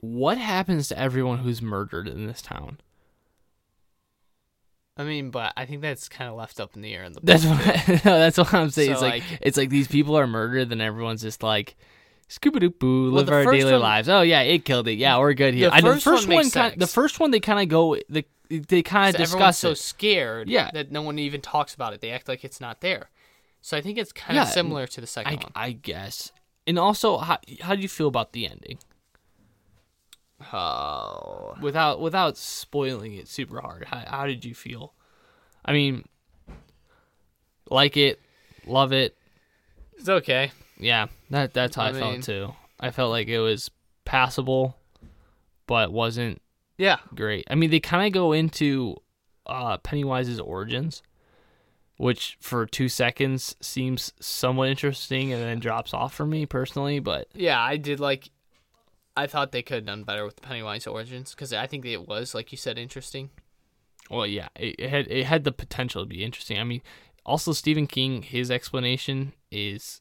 [0.00, 2.78] What happens to everyone who's murdered in this town?
[4.96, 7.20] I mean, but I think that's kind of left up in the air in the.
[7.22, 7.58] That's what
[8.04, 8.92] no, that's what I'm saying.
[8.92, 11.74] it's like, like- it's like these people are murdered, then everyone's just like,
[12.28, 14.94] "Scoop doo boo, Well, live our daily one- lives." Oh yeah, it killed it.
[14.94, 15.70] Yeah, we're good here.
[15.70, 18.24] The I know first one makes kind, the first one they kind of go, the
[18.48, 20.70] they kind of discuss so scared Yeah.
[20.72, 22.00] that no one even talks about it.
[22.00, 23.10] They act like it's not there.
[23.62, 25.52] So I think it's kind Yeah, of similar to the second I, one.
[25.54, 26.30] I guess.
[26.66, 28.78] And also, how how do you feel about the ending?
[30.52, 31.54] Oh.
[31.60, 34.92] Without without spoiling it super hard, how how did you feel?
[35.64, 36.04] I mean,
[37.70, 38.20] like it,
[38.66, 39.16] love it.
[39.96, 40.52] It's okay.
[40.84, 42.54] Yeah, that that's how I, I mean- felt too.
[42.80, 43.70] I felt like it was
[44.04, 44.76] passable,
[45.66, 46.42] but wasn't
[46.76, 46.98] Yeah.
[47.14, 47.46] great.
[47.50, 48.96] I mean, they kind of go into
[49.46, 51.02] uh, Pennywise's origins,
[51.96, 56.98] which for two seconds seems somewhat interesting, and then drops off for me personally.
[56.98, 58.30] But Yeah, I did like.
[59.16, 62.08] I thought they could have done better with the Pennywise origins because I think it
[62.08, 63.30] was, like you said, interesting.
[64.10, 66.58] Well, yeah, it, it had it had the potential to be interesting.
[66.58, 66.82] I mean,
[67.24, 70.00] also Stephen King, his explanation is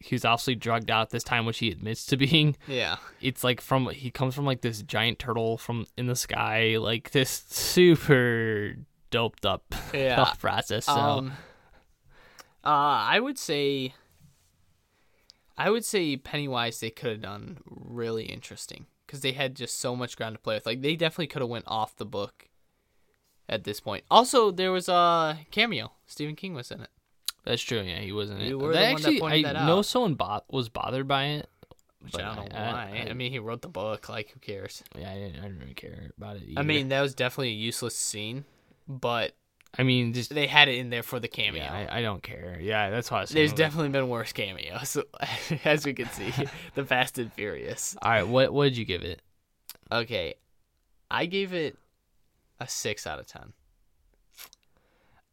[0.00, 2.56] he was obviously drugged out this time, which he admits to being.
[2.66, 2.96] Yeah.
[3.20, 7.10] It's like from he comes from like this giant turtle from in the sky, like
[7.10, 8.76] this super
[9.10, 10.16] doped up Yeah.
[10.16, 10.86] thought process.
[10.86, 11.32] So Um,
[12.64, 13.94] uh, I would say,
[15.56, 19.94] I would say Pennywise they could have done really interesting because they had just so
[19.96, 20.66] much ground to play with.
[20.66, 22.48] Like they definitely could have went off the book
[23.48, 24.04] at this point.
[24.10, 25.92] Also, there was a cameo.
[26.06, 26.90] Stephen King was in it.
[27.44, 27.80] That's true.
[27.80, 28.40] Yeah, he wasn't.
[28.40, 31.24] You were the one that actually, pointed I that know someone bo- was bothered by
[31.26, 31.48] it.
[32.02, 33.04] Which but I don't know why.
[33.06, 34.08] I, I- mean, he wrote the book.
[34.08, 34.82] Like, who cares?
[34.98, 36.44] Yeah, I didn't, I didn't really care about it.
[36.56, 38.44] I mean, that was definitely a useless scene,
[38.88, 39.32] but
[39.78, 41.62] I mean, just they had it in there for the cameo.
[41.62, 42.58] yeah, I, I don't care.
[42.60, 43.40] Yeah, that's why I was saying.
[43.40, 44.96] There's like- definitely been worse cameos,
[45.64, 46.32] as we can see.
[46.74, 47.96] the Fast and Furious.
[48.00, 49.20] All right, what what did you give it?
[49.92, 50.34] Okay,
[51.10, 51.76] I gave it
[52.58, 53.52] a six out of ten.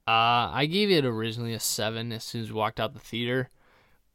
[0.08, 3.50] Uh, I gave it originally a seven as soon as we walked out the theater,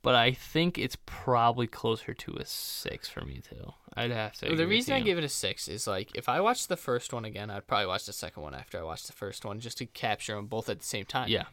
[0.00, 3.72] but I think it's probably closer to a six for me too.
[3.94, 4.57] I'd have to.
[4.57, 7.26] the reason I gave it a six is like if I watched the first one
[7.26, 9.87] again, I'd probably watch the second one after I watched the first one just to
[9.87, 11.28] capture them both at the same time.
[11.28, 11.44] yeah,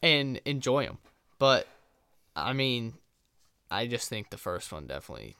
[0.00, 0.98] and enjoy them.
[1.40, 1.66] But
[2.36, 2.94] I mean,
[3.68, 5.34] I just think the first one definitely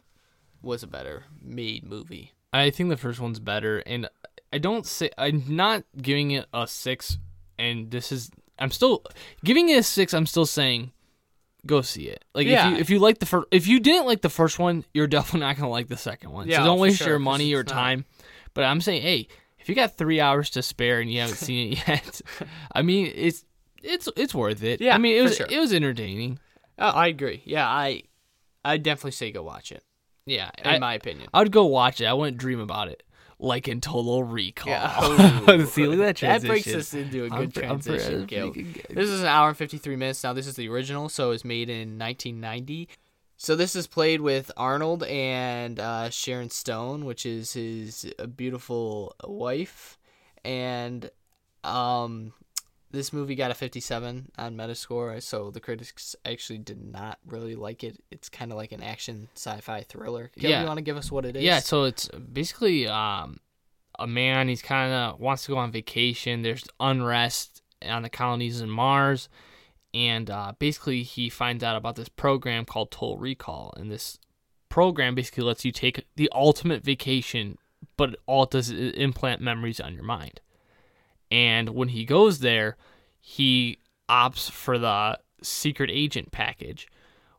[0.63, 2.33] was a better made movie.
[2.53, 4.09] I think the first one's better, and
[4.53, 7.19] I don't say I'm not giving it a six,
[7.59, 9.03] and this is I'm still
[9.45, 10.15] giving it a six.
[10.15, 10.93] I'm still saying
[11.67, 12.25] go see it.
[12.35, 12.69] Like Yeah.
[12.69, 15.07] if you if you like the first if you didn't like the first one, you're
[15.17, 16.49] definitely not gonna like the second one.
[16.49, 18.05] Yeah, so don't waste sure, your money or it's not- time.
[18.55, 21.73] But I'm saying, hey, if you got three hours to spare and you haven't seen
[21.73, 22.21] it yet,
[22.73, 23.45] I mean it's
[23.83, 24.81] it's it's worth it.
[24.81, 25.47] Yeah, I mean it was sure.
[25.51, 26.39] it was entertaining.
[26.79, 27.43] Oh, I agree.
[27.45, 28.03] Yeah, I
[28.65, 29.83] I definitely say go watch it.
[30.25, 31.29] Yeah, In I, my opinion.
[31.33, 32.07] I'd go watch it.
[32.07, 33.03] I wouldn't dream about it.
[33.39, 34.71] Like in Total Recall.
[34.71, 35.65] Yeah.
[35.67, 38.55] See, look at that That breaks us into a I'm good I'm transition, I'm Caleb.
[38.89, 40.25] This is an hour and 53 minutes.
[40.25, 42.89] Now, this is the original, so it was made in 1990.
[43.37, 49.15] So, this is played with Arnold and uh, Sharon Stone, which is his uh, beautiful
[49.25, 49.99] wife.
[50.43, 51.11] And
[51.63, 52.33] um,
[52.97, 57.85] this movie got a 57 on Metascore, so the critics actually did not really like
[57.85, 58.03] it.
[58.11, 60.31] It's kind of like an action sci fi thriller.
[60.37, 60.61] Caleb, Yeah.
[60.63, 61.43] you want to give us what it is?
[61.43, 63.39] Yeah, so it's basically um,
[63.99, 64.49] a man.
[64.49, 66.43] He's kind of wants to go on vacation.
[66.43, 69.29] There's unrest on the colonies in Mars,
[69.95, 74.19] and uh, basically he finds out about this program called Total Recall, and this
[74.69, 77.59] program basically lets you take the ultimate vacation,
[77.97, 80.41] but all it does is implant memories on your mind.
[81.31, 82.77] And when he goes there,
[83.21, 86.87] he opts for the secret agent package.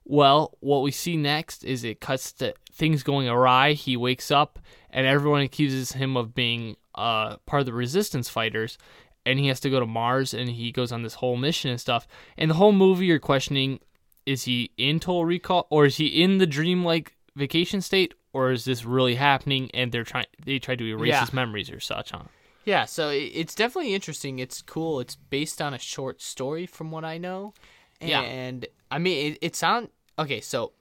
[0.04, 3.74] Well, what we see next is it cuts to things going awry.
[3.74, 8.78] He wakes up, and everyone accuses him of being uh, part of the resistance fighters,
[9.26, 11.80] and he has to go to Mars, and he goes on this whole mission and
[11.82, 12.08] stuff.
[12.38, 13.80] And the whole movie, you're questioning:
[14.26, 18.64] is he in Total Recall, or is he in the dreamlike vacation state, or is
[18.64, 19.70] this really happening?
[19.74, 21.20] And they're trying they try to erase Yeah.
[21.22, 22.24] his memories or such, huh?
[22.68, 24.40] Yeah, so it's definitely interesting.
[24.40, 25.00] It's cool.
[25.00, 27.54] It's based on a short story, from what I know.
[28.02, 28.22] Yeah.
[28.22, 29.88] And I mean, it, it sound
[30.20, 30.42] okay.
[30.42, 30.74] So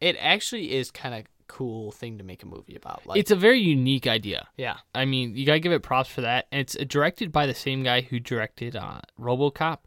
[0.00, 3.06] it actually is kind of cool thing to make a movie about.
[3.06, 4.48] Like, It's a very unique idea.
[4.56, 6.46] yeah, I mean, you gotta give it props for that.
[6.50, 9.80] And it's directed by the same guy who directed uh, RoboCop,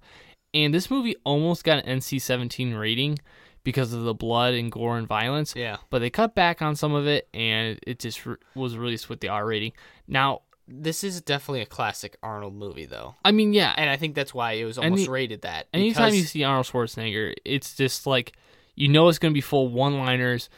[0.53, 3.17] and this movie almost got an NC-17 rating
[3.63, 5.53] because of the blood and gore and violence.
[5.55, 5.77] yeah.
[5.89, 9.19] But they cut back on some of it, and it just re- was released with
[9.19, 9.73] the R rating.
[10.07, 13.73] Now, This is definitely a classic Arnold movie, though, I mean, yeah.
[13.75, 15.67] and I think that's why it was almost Any- rated that.
[15.73, 18.34] Anytime you see Arnold Schwarzenegger, it's just like
[18.75, 20.49] you know it's gonna be full one-liners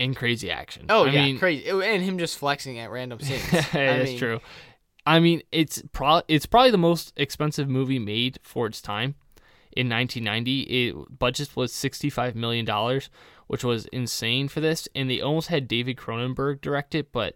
[0.00, 0.86] and crazy action.
[0.88, 3.42] oh I yeah, mean, crazy, oh, and him just flexing at random scenes.
[3.50, 4.40] That's I mean, true.
[5.06, 9.14] I mean, it's pro- it's probably the most expensive movie made for its time.
[9.72, 13.10] In 1990, it budget was 65 million dollars,
[13.46, 14.88] which was insane for this.
[14.94, 17.34] And they almost had David Cronenberg direct it, but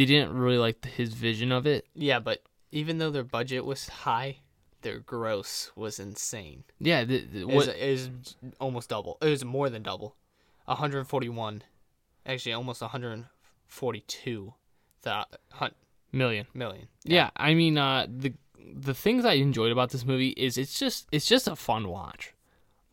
[0.00, 1.86] they didn't really like his vision of it.
[1.94, 4.38] Yeah, but even though their budget was high,
[4.80, 6.64] their gross was insane.
[6.78, 9.18] Yeah, the, the, It was, it was almost double.
[9.20, 10.16] It was more than double.
[10.64, 11.62] 141.
[12.24, 14.54] Actually, almost 142
[15.02, 15.74] thou- hun-
[16.12, 16.46] million.
[16.54, 16.88] million.
[17.04, 17.28] Yeah.
[17.36, 18.32] I mean, uh, the
[18.72, 22.32] the things I enjoyed about this movie is it's just it's just a fun watch.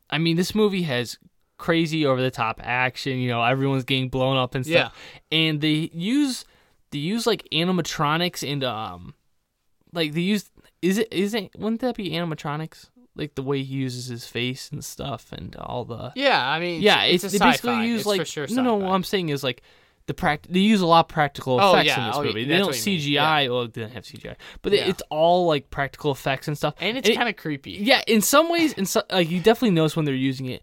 [0.09, 1.17] I mean, this movie has
[1.57, 3.17] crazy over the top action.
[3.19, 4.93] You know, everyone's getting blown up and stuff.
[5.31, 6.43] And they use
[6.91, 9.13] they use like animatronics and um,
[9.93, 10.49] like they use
[10.81, 12.89] is it is it wouldn't that be animatronics?
[13.15, 16.81] Like the way he uses his face and stuff and all the Yeah, I mean,
[16.81, 18.75] yeah, it's, it's, a they basically use It's like for sure no, no.
[18.75, 19.63] What I'm saying is like
[20.05, 21.99] the pract they use a lot of practical Oh, effects yeah.
[22.01, 22.45] in this Oh, movie.
[22.45, 23.01] They don't what you mean.
[23.01, 23.49] CGI.
[23.49, 24.87] Well, they didn't have CGI, but Yeah.
[24.87, 26.75] it's all like practical effects and stuff.
[26.79, 27.71] and it's it- kind of creepy.
[27.71, 30.61] yeah, in some ways, in so, like you definitely notice when they're using it,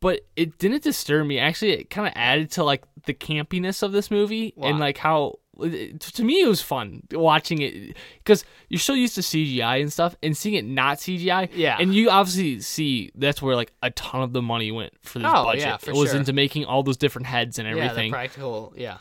[0.00, 1.38] but it didn't disturb me.
[1.38, 4.68] Actually, it kind of added to like the campiness of this movie Why?
[4.70, 9.20] and like how to me it was fun watching it because you're so used to
[9.20, 11.50] CGI and stuff, and seeing it not CGI.
[11.54, 11.76] Yeah.
[11.78, 15.28] and you obviously see that's where like a ton of the money went for this
[15.30, 15.60] Oh, budget.
[15.62, 16.18] yeah, for it was sure.
[16.18, 18.06] into making all those different heads and everything.
[18.10, 18.72] yeah, practical.
[18.76, 18.96] Yeah.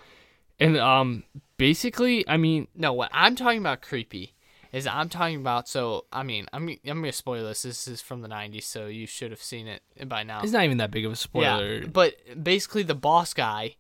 [0.60, 1.24] and um,
[1.58, 4.34] basically, I mean, No, what I'm talking about creepy
[4.74, 5.68] is I'm talking about.
[5.68, 7.64] So I mean, I'm I'm gonna spoil this.
[7.64, 10.42] This is from the '90s, so you should have seen it by now.
[10.42, 11.80] it's not even that big of a spoiler.
[11.80, 13.76] Yeah, but basically the boss guy,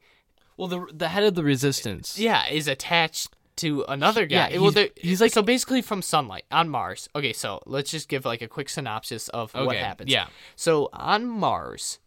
[0.58, 2.20] well, the the head of the resistance.
[2.20, 4.50] yeah, is attached to another guy.
[4.50, 7.10] Yeah, well, he's- like- so basically from sunlight on Mars.
[7.16, 10.10] Okay, so let's just give like a quick synopsis of what happens.
[10.12, 10.28] yeah.
[10.56, 12.00] So on Mars,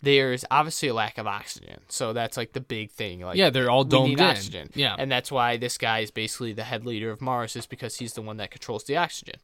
[0.00, 1.80] there's obviously a lack of oxygen.
[1.88, 3.20] So that's like the big thing.
[3.20, 4.20] Like Yeah, they're all domed in.
[4.20, 4.70] oxygen.
[4.74, 4.94] Yeah.
[4.98, 8.14] and that's why this guy is basically the head leader of Mars, is because he's
[8.14, 9.36] the one that controls the oxygen,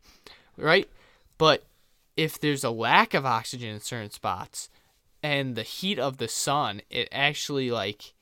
[0.57, 0.88] right?
[1.38, 1.64] But
[2.16, 4.71] if there's a lack of oxygen in certain spots,
[5.23, 8.14] and the heat of the sun, it actually like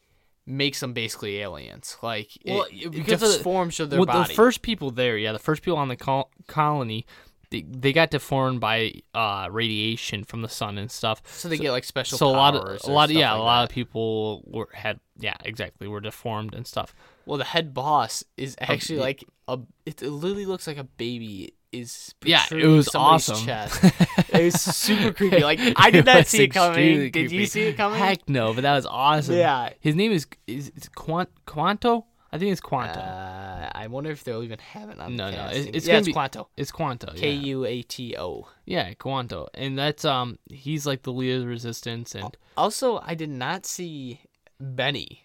[0.47, 1.97] makes them basically aliens.
[2.03, 4.29] Like it, Well, it because the- deforms of their well, body.
[4.29, 7.05] the first people there, yeah, the first people on the col- colony,
[7.51, 11.23] they, they got deformed by uh, radiation from the sun and stuff.
[11.27, 12.19] so they get like special.
[12.19, 13.71] So a lot of a lot of yeah, like a lot that.
[13.71, 16.95] of people were had yeah, exactly, were deformed and stuff.
[17.25, 19.59] Well, the head boss is actually like a.
[19.85, 22.15] It literally looks like a baby is.
[22.25, 23.45] Yeah, it was awesome.
[23.47, 23.83] Chest.
[24.33, 25.43] it was super creepy.
[25.43, 26.79] Like I did not see it coming.
[26.79, 27.99] extremely Did you see it coming?
[27.99, 29.37] Heck no, but that was awesome.
[29.37, 29.71] Yeah.
[29.81, 32.07] his name is is, is Quant Quanto.
[32.33, 32.99] I think it's Quanto.
[32.99, 35.15] Uh, I wonder if they'll even have it on.
[35.17, 36.49] No, no, it's- it's yeah, gonna it's be- Quanto.
[36.57, 37.13] it's Quanto.
[37.15, 38.19] K U A T O.
[38.19, 38.27] yeah.
[38.27, 38.49] U A T O.
[38.67, 43.15] Yeah, Quanto, and that's um, he's like the leader of the resistance, and Also, I
[43.15, 44.21] did not see
[44.61, 45.23] Benny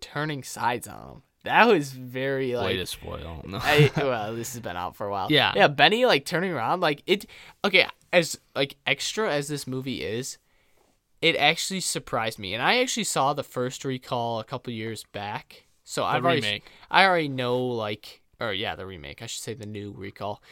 [0.00, 1.22] turning sides on him.
[1.44, 2.66] That was very like.
[2.66, 3.42] way to spoil.
[3.46, 3.58] No.
[3.62, 5.28] I, well, this has been out for a while.
[5.30, 5.52] Yeah.
[5.56, 5.68] yeah.
[5.68, 7.26] Benny like turning around, like it.
[7.64, 10.38] Okay, as like extra as this movie is,
[11.22, 15.66] it actually surprised me, and I actually saw the first recall a couple years back.
[15.84, 16.62] So I've already.
[16.90, 19.22] I already know like, or yeah, the remake.
[19.22, 20.42] I should say the new recall.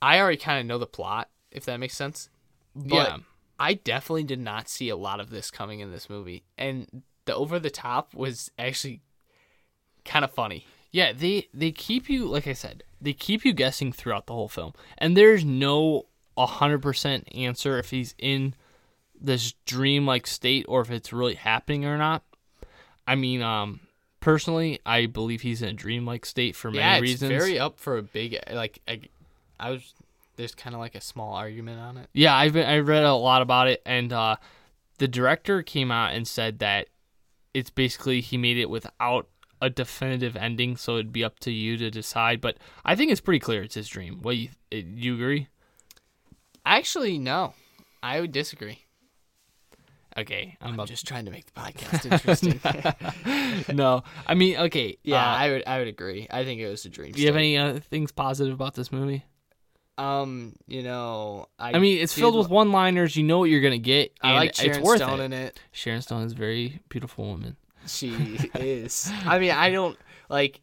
[0.00, 2.28] I already kind of know the plot, if that makes sense.
[2.74, 3.16] But Yeah.
[3.58, 7.34] I definitely did not see a lot of this coming in this movie, and the
[7.34, 9.02] over the top was actually
[10.04, 10.66] kind of funny.
[10.90, 14.48] Yeah, they they keep you like I said, they keep you guessing throughout the whole
[14.48, 18.54] film, and there's no hundred percent answer if he's in
[19.20, 22.24] this dream-like state or if it's really happening or not.
[23.06, 23.80] I mean, um,
[24.20, 27.30] personally, I believe he's in a dream-like state for many yeah, it's reasons.
[27.30, 28.80] very up for a big like.
[28.88, 29.02] I,
[29.60, 29.94] I was
[30.36, 32.08] there's kind of like a small argument on it.
[32.12, 34.36] Yeah, I've been I read a lot about it, and uh,
[34.98, 36.88] the director came out and said that
[37.54, 39.28] it's basically he made it without
[39.62, 42.40] a definitive ending, so it'd be up to you to decide.
[42.40, 44.18] But I think it's pretty clear it's his dream.
[44.20, 45.46] What you uh, you agree?
[46.66, 47.54] Actually, no,
[48.02, 48.80] I would disagree.
[50.18, 53.74] Okay, I'm I'm just trying to make the podcast interesting.
[53.74, 54.02] no.
[54.26, 56.26] I mean, okay, yeah, uh, I would I would agree.
[56.28, 57.12] I think it was a dream.
[57.12, 59.24] do you have any uh, things positive about this movie?
[59.96, 61.74] Um, you know, I.
[61.74, 63.16] I mean, it's filled with one-liners.
[63.16, 64.12] You know what you're gonna get.
[64.20, 65.24] I like it's Sharon worth Stone it.
[65.24, 65.60] in it.
[65.70, 67.56] Sharon Stone is a very beautiful woman.
[67.86, 68.10] She
[68.54, 69.10] is.
[69.26, 70.60] I mean, I don't like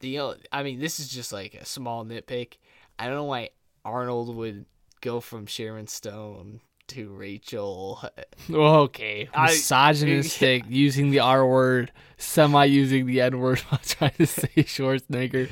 [0.00, 0.20] the.
[0.52, 2.54] I mean, this is just like a small nitpick.
[2.98, 3.50] I don't know why
[3.84, 4.66] Arnold would
[5.00, 8.02] go from Sharon Stone to Rachel.
[8.50, 14.26] Okay, I- misogynistic, using the R word, semi using the N word while trying to
[14.26, 15.50] say Schwarzenegger.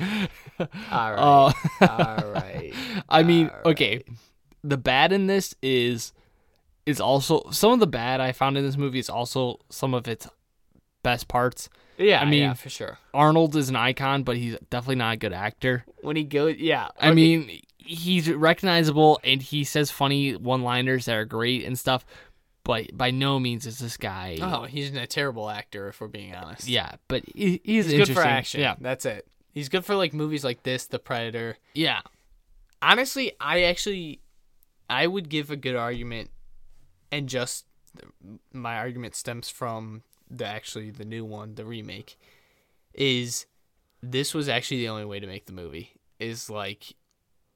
[0.59, 0.67] All
[1.13, 1.53] right.
[1.81, 2.73] Uh, All right.
[3.07, 4.03] I mean, All okay,
[4.63, 6.11] the bad in this is
[6.87, 10.07] is also some of the bad I found in this movie is also some of
[10.07, 10.27] its
[11.07, 11.69] best parts.
[11.97, 12.97] Yeah, I mean- yeah, for sure.
[13.13, 15.85] Arnold is an icon, but he's definitely not a good actor.
[16.01, 16.89] When he goes, yeah.
[16.99, 22.05] I mean, he's recognizable and he says funny one-liners that are great and stuff,
[22.63, 24.37] but by no means is this guy.
[24.41, 26.67] oh, he's a terrible actor if we're being honest.
[26.67, 28.59] Yeah, but he, he's, he's good for action.
[28.61, 29.25] Yeah, that's it.
[29.53, 31.57] He's good for like movies like this, The Predator.
[31.73, 32.01] yeah.
[32.81, 34.19] honestly, I actually,
[34.89, 36.29] I would give a good argument,
[37.11, 37.65] and just
[38.53, 42.17] my argument stems from the actually the new one, the remake,
[42.93, 43.45] is
[44.01, 46.93] this was actually the only way to make the movie is like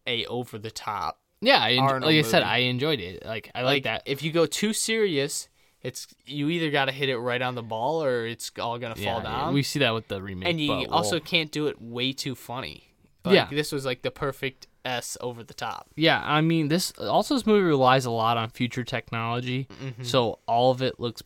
[0.07, 1.19] a over the top.
[1.41, 2.43] Yeah, I en- like I said.
[2.43, 3.25] I enjoyed it.
[3.25, 4.03] Like I like, that.
[4.05, 5.49] If you go too serious,
[5.81, 8.95] it's you either got to hit it right on the ball or it's all gonna
[8.97, 9.53] Yeah, fall down.
[9.53, 10.47] we see that with the remake.
[10.49, 12.93] and you but also we'll- can't do it way too funny.
[13.23, 13.47] Like, Yeah.
[13.51, 15.89] this was like the perfect S over the top.
[15.95, 20.03] yeah, I mean, this also this movie relies a lot on future technology, Mm-hmm.
[20.03, 21.21] so all of it looks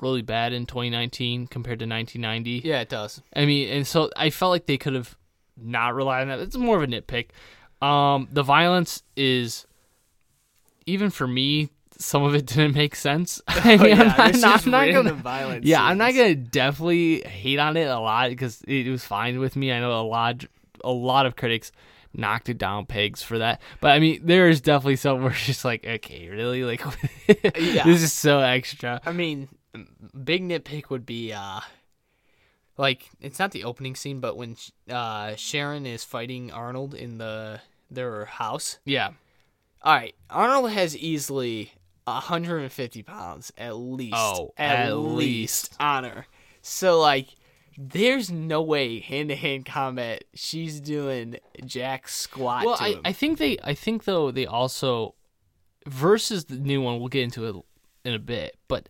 [0.00, 2.66] really bad in 2019 compared to 1990.
[2.68, 3.22] Yeah, it does.
[3.34, 5.16] I mean, and so I felt like they could have
[5.56, 6.40] not relied on that.
[6.40, 7.28] It's more of a nitpick.
[7.84, 9.66] Um, the violence is,
[10.86, 13.40] even for me, some of it didn't make sense.
[13.48, 15.12] I mean, Oh, yeah, I'm not, I'm not gonna.
[15.14, 19.38] violence Yeah, I'm not gonna definitely hate on it a lot because it was fine
[19.38, 19.72] with me.
[19.72, 20.44] I know a lot,
[20.82, 21.72] a lot of critics
[22.12, 23.60] knocked it down pegs for that.
[23.80, 26.82] But I mean, there is definitely some where it's just like, okay, really, like,
[27.56, 27.84] Yeah.
[27.84, 29.00] this is so extra.
[29.06, 29.48] I mean,
[30.24, 31.60] big nitpick would be uh
[32.76, 34.56] like it's not the opening scene, but when
[34.88, 37.60] uh Sharon is fighting Arnold in the
[37.90, 38.78] their house.
[38.84, 39.10] Yeah,
[39.82, 41.72] All right, Arnold has easily
[42.04, 44.14] 150 pounds at least.
[44.16, 45.16] Oh, at, at least.
[45.72, 45.76] least.
[45.80, 46.26] on her.
[46.62, 47.28] So like,
[47.76, 52.64] there's no way hand to hand combat she's doing jack squat.
[52.64, 53.00] well, I.
[53.04, 55.14] I think they, I think though they also
[55.86, 56.98] versus the new one.
[56.98, 57.56] We'll get into it
[58.04, 58.88] in a bit, but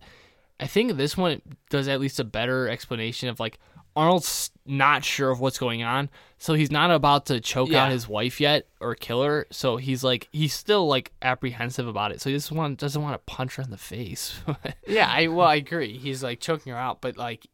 [0.61, 1.41] I think this one
[1.71, 3.59] does at least a better explanation of like
[3.97, 7.85] Arnold's not sure of what's going on, so he's not about to choke Yeah.
[7.87, 9.47] out his wife yet or kill her.
[9.51, 12.21] So he's like he's still like apprehensive about it.
[12.21, 14.39] So he just want doesn't want to punch her in the face.
[14.87, 15.99] yeah, I well I agree.
[15.99, 17.47] He's like choking her out, but like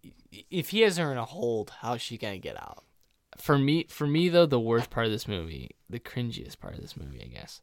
[0.50, 2.82] if he has her in a hold, how's she gonna get out?
[3.38, 6.80] for me, for me though, the worst part of this movie, the cringiest part of
[6.80, 7.60] this movie, I guess,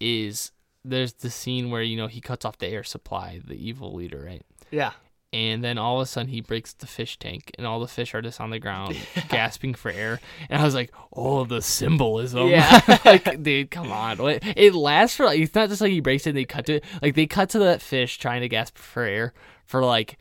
[0.00, 0.52] is
[0.84, 4.22] there's the scene where you know he cuts off the air supply, the evil leader,
[4.26, 4.42] right?
[4.70, 4.92] Yeah.
[5.32, 8.14] and then all of a sudden he breaks the fish tank and all the fish
[8.14, 8.96] are just on the ground
[9.28, 10.20] gasping for air.
[10.48, 12.48] And i was like oh the symbolism.
[12.48, 12.80] Yeah.
[13.04, 14.16] like dude come on.
[14.20, 16.74] It lasts for like it's not just like he breaks it and they cut to
[16.76, 16.84] it.
[17.02, 19.32] Like they cut to that fish trying to gasp for air
[19.66, 20.18] for like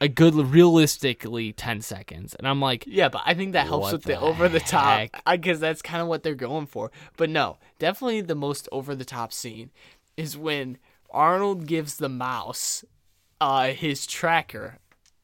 [0.00, 2.34] a good realistically 10 seconds.
[2.34, 5.08] And i'm like Yeah, but I think that helps with the, the over the top
[5.30, 6.92] because that's kind of what they're going for.
[7.16, 9.70] But no, definitely the most over the top scene
[10.16, 10.78] is when
[11.10, 12.84] Arnold gives the mouse
[13.40, 14.78] uh his tracker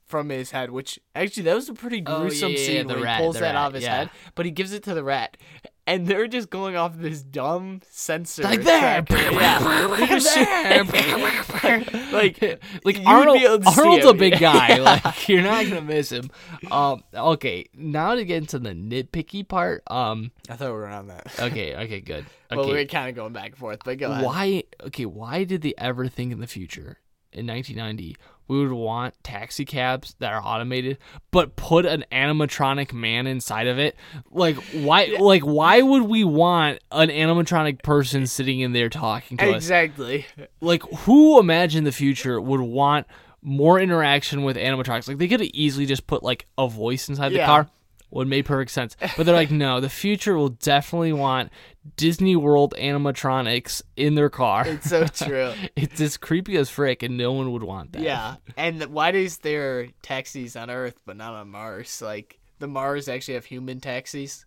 [0.07, 2.87] from his head, which actually that was a pretty Oh, yeah, gruesome yeah, yeah, scene
[2.87, 3.97] the where rat, he pulls that rat, out of his yeah.
[3.97, 5.37] head, but he gives it to the rat.
[5.85, 8.43] And they're just going off this dumb sensor.
[8.45, 9.17] like there tracker.
[9.33, 9.59] Yeah.
[9.97, 12.41] They're just shooting- like
[12.85, 14.77] like Arnold, be able to see Arnold's a big guy.
[14.79, 16.31] Like you're not gonna miss him.
[16.71, 19.83] Um, okay, now to get into the nitpicky part.
[19.91, 21.33] Um, I thought we were on that.
[21.41, 22.27] okay, okay, good.
[22.53, 24.27] Okay, Well, we're kind of going back and forth, but go ahead.
[24.27, 24.65] why?
[24.85, 26.99] Okay, why did they ever think in the future
[27.33, 28.17] in 1990
[28.49, 30.99] we would want taxi cabs that are automated,
[31.31, 33.97] but put an animatronic man inside of it?
[34.31, 35.17] Like why?
[35.19, 39.57] Like why would we want an animatronic person sitting in there talking to us?
[39.57, 40.27] Exactly.
[40.61, 43.07] like who imagined the future would want
[43.43, 47.31] more interaction with animatronics like they could have easily just put like a voice inside
[47.31, 47.69] the car
[48.13, 51.51] would make perfect sense but they're like no the future will definitely want
[51.97, 55.53] disney world animatronics in their car It's so true.
[55.75, 58.37] it's as creepy as frick and no one would want that yeah.
[58.57, 62.01] And why is there taxis on Earth but not on Mars?
[62.03, 64.45] Like the Mars actually have human taxis.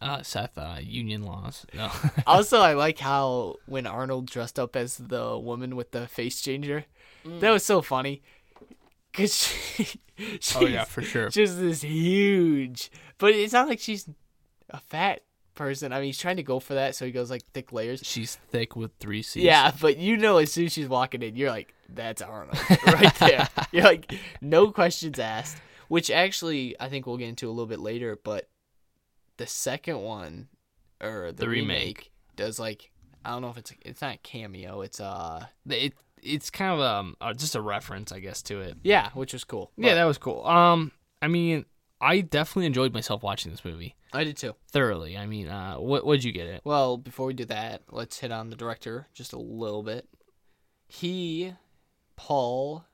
[0.00, 1.90] uh seth uh union laws no
[2.26, 6.86] also, I like how when Arnold dressed up as the woman with the face changer,
[7.24, 8.22] that was so funny.
[9.12, 9.34] Cause
[9.76, 9.84] she,
[10.40, 14.08] she's oh yeah for sure just this huge, but it's not like she's
[14.70, 15.22] a fat
[15.54, 15.92] person.
[15.92, 18.00] I mean, he's trying to go for that, so he goes like thick layers.
[18.02, 21.36] she's thick with three c's Yeah, but you know, as soon as she's walking in,
[21.36, 25.58] you're like, "That's Arnold right there." you're like, no questions asked.
[25.88, 28.18] Which actually, I think we'll get into a little bit later.
[28.24, 28.48] But
[29.36, 30.48] the second one,
[31.02, 31.78] or the, The remake.
[31.80, 32.90] remake, does like
[33.24, 34.80] I don't know if it's it's not a cameo.
[34.80, 35.92] It's uh it,
[36.22, 39.44] it's kind of um uh, just a reference i guess to it yeah, which was
[39.44, 39.70] cool.
[39.76, 41.64] yeah that was cool um i mean
[42.00, 44.54] i definitely enjoyed myself watching this movie I did too.
[44.70, 45.16] thoroughly.
[45.16, 46.60] I mean, uh, what would you get it?
[46.64, 50.06] Well, before we do that, let's hit on the director just a little bit.
[50.86, 51.54] He,
[52.16, 52.84] Paul,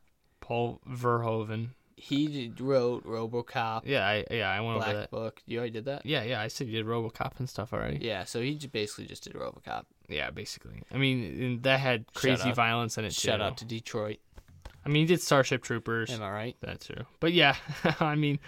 [0.40, 1.70] Paul Verhoeven.
[1.98, 5.10] He wrote RoboCop, Yeah, I yeah I went over Black that.
[5.10, 5.42] Book.
[5.46, 6.06] You already did that.
[6.06, 7.98] Yeah, yeah, I said you did RoboCop and stuff already.
[8.00, 9.84] Yeah, so he j- basically just did RoboCop.
[10.08, 10.82] Yeah, basically.
[10.92, 13.28] I mean, and that had crazy violence in it too.
[13.28, 14.18] Shout out to Detroit.
[14.86, 16.10] I mean, he did Starship Troopers.
[16.10, 16.56] Am I right?
[16.60, 17.04] That's true.
[17.20, 17.56] But yeah,
[18.00, 18.38] I mean,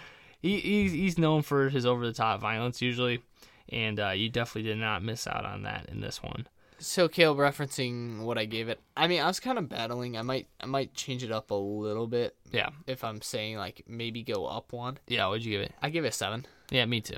[0.41, 3.21] he, he's he's known for his over the top violence usually,
[3.69, 6.47] and uh, you definitely did not miss out on that in this one.
[6.81, 10.17] So, Caleb, referencing what I gave it, I mean, I was kind of battling.
[10.17, 13.83] I might, I might change it up a little bit Yeah, if I'm saying like
[13.87, 14.97] maybe go up one.
[15.07, 15.27] yeah.
[15.27, 15.73] What'd you give it?
[15.81, 16.45] I give it a seven.
[16.69, 17.17] Yeah, me too.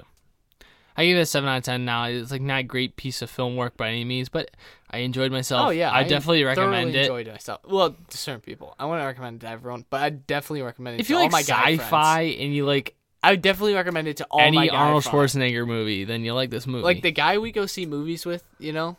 [0.96, 1.86] I give it a seven out of ten.
[1.86, 4.52] Now it's like not a great piece of film work by any means, but
[4.92, 5.68] I enjoyed myself.
[5.68, 7.02] Oh yeah, I, definitely recommend it.
[7.02, 7.62] Enjoyed myself.
[7.66, 10.98] Well, to certain people, I want to recommend it to everyone, but I definitely recommend
[10.98, 14.40] it If you like sci-fi and you like I would definitely recommend it to all
[14.40, 15.34] my any Arnold friends.
[15.34, 16.84] Schwarzenegger movie, then you like this movie.
[16.84, 18.98] Like the guy we go see movies with, you know,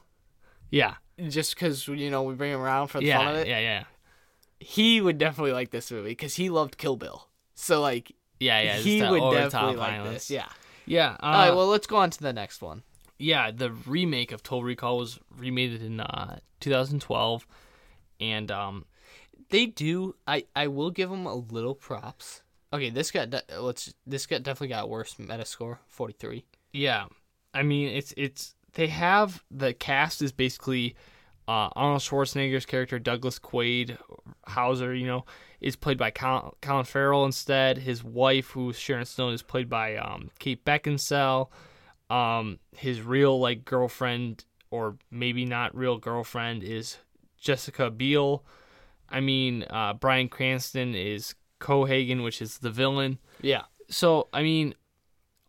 [0.75, 0.95] yeah,
[1.29, 3.47] just because you know we bring him around for the yeah, fun of it.
[3.49, 3.85] yeah, yeah.
[4.61, 7.29] he would definitely like this movie because he loved Kill Bill.
[7.55, 8.77] So like Yeah, yeah.
[8.79, 10.15] he would definitely like violence.
[10.15, 10.31] this.
[10.31, 10.49] Yeah.
[10.87, 11.17] Yeah.
[11.23, 11.55] Uh, All right.
[11.57, 12.83] Well, let's go on to the next one.
[13.19, 17.47] yeah, the remake of Total Recall was remade in uh, 2012,
[18.21, 18.85] and um,
[19.51, 20.15] They do.
[20.27, 22.43] I I will give them a little props.
[22.73, 26.45] Okay, this got de- let's this got definitely got worse Metascore forty three.
[26.73, 27.07] yeah,
[27.55, 30.95] I mean it's it's they have the cast is basically
[31.47, 33.99] uh, Arnold Schwarzenegger's character Douglas Quaid
[34.47, 35.25] Hauser, you know,
[35.61, 37.79] is played by Colin, Colin Farrell instead.
[37.79, 41.49] His wife, who's Sharon Stone, is played by um, Kate Beckinsale.
[42.11, 46.99] Um, his real like girlfriend, or maybe not real girlfriend, is
[47.39, 48.45] Jessica Biel.
[49.09, 53.19] I mean, uh, Bryan Cranston is Cohagen, which is the villain.
[53.41, 53.63] Yeah.
[53.89, 54.75] So I mean,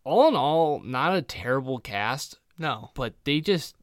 [0.04, 2.92] all in all, not a terrible cast, No.
[2.96, 3.76] but they just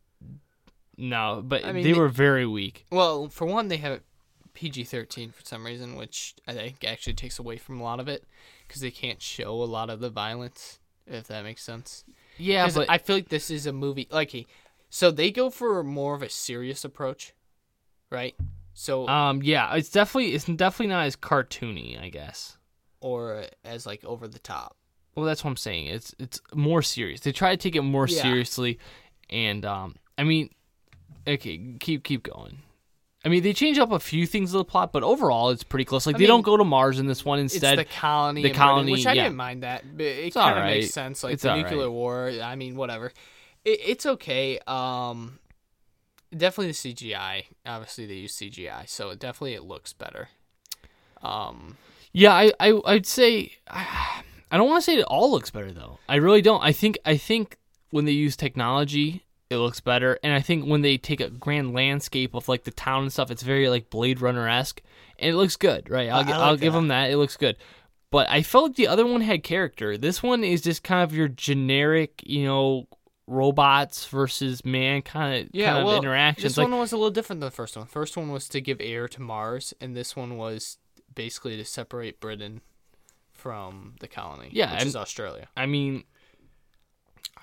[0.96, 2.86] no, but I mean, they they- were very weak.
[2.90, 4.00] Well, for one, they have
[4.54, 8.08] PG thirteen for some reason, which I think actually takes away from a lot of
[8.08, 8.24] it
[8.66, 10.78] because they can't show a lot of the violence.
[11.06, 12.04] If that makes sense.
[12.38, 14.46] Yeah, but I feel like this is a movie like
[14.90, 17.32] so they go for more of a serious approach,
[18.10, 18.34] right?
[18.74, 22.56] So um, yeah, it's definitely it's definitely not as cartoony, I guess.
[23.00, 24.76] or as like over the top.
[25.14, 25.86] Well, that's what I'm saying.
[25.86, 27.20] It's it's more serious.
[27.20, 28.22] They try to take it more Yeah.
[28.22, 28.78] seriously,
[29.30, 30.50] and um, I mean,
[31.26, 32.58] okay, keep keep going.
[33.24, 35.84] I mean, they change up a few things of the plot, but overall, it's pretty
[35.84, 36.06] close.
[36.06, 37.38] Like I they don't go to Mars in this one.
[37.38, 39.22] Instead, it's the colony, the in Britain, colony, which I yeah.
[39.24, 39.84] didn't mind that.
[39.96, 40.80] But it It's kind of alright.
[40.80, 42.32] makes sense, like It's the nuclear war.
[42.42, 43.12] I mean, whatever.
[43.64, 44.58] It, it's okay.
[44.66, 45.38] Um,
[46.36, 47.44] definitely the CGI.
[47.64, 50.28] Obviously, they use CGI, so it definitely it looks better.
[51.22, 51.76] Um,
[52.12, 54.22] Yeah, I, I I'd say I
[54.56, 55.98] don't want to say it all looks better though.
[56.08, 56.62] I really don't.
[56.62, 57.58] I think I think
[57.90, 61.74] when they use technology, it looks better, and I think when they take a grand
[61.74, 64.80] landscape of like the town and stuff, it's very like Blade Runner esque,
[65.18, 66.08] and it looks good, right?
[66.10, 67.10] I'll I- gi- I I'll like give them that.
[67.10, 67.56] It looks good,
[68.10, 69.96] but I felt like the other one had character.
[69.98, 72.86] This one is just kind of your generic, you know,
[73.26, 76.52] robots versus man kind of yeah, kind of well, interactions.
[76.54, 77.86] this Like, one was a little different than the first one.
[77.86, 80.78] First one was to give air to Mars, and this one was
[81.14, 82.60] basically to separate Britain
[83.42, 84.48] from the colony.
[84.52, 85.48] Yeah, which and- is Australia.
[85.56, 86.04] I mean,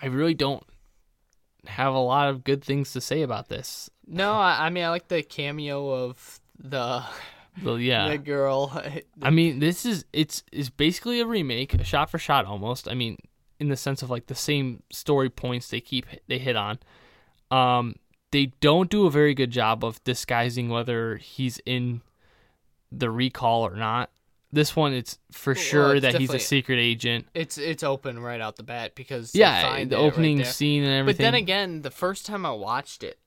[0.02, 0.64] I really don't
[1.68, 3.90] have a lot of good things to say about this.
[4.08, 7.04] No, I, I mean I like the cameo of the
[7.62, 8.08] Well, yeah.
[8.08, 8.82] the girl.
[9.22, 12.88] I mean, this is it's is basically a remake, a shot for shot almost.
[12.88, 13.18] I mean,
[13.60, 16.80] in the sense of like the same story points they keep they hit on.
[17.52, 17.96] Um,
[18.32, 22.02] they don't do a very good job of disguising whether he's in
[22.92, 24.12] the recall or not.
[24.52, 27.28] This one, it's for Well, sure it's that he's a secret agent.
[27.36, 30.92] It's it's open right out the bat because Yeah, the it right opening scene and
[30.92, 31.18] everything.
[31.18, 33.20] But then again, the first time I watched it,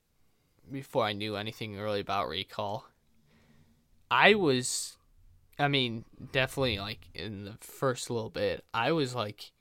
[0.69, 2.85] before I knew anything really about Recall,
[4.11, 4.97] I was,
[5.57, 6.03] I mean,
[6.33, 9.51] definitely like in the first little bit, I was like,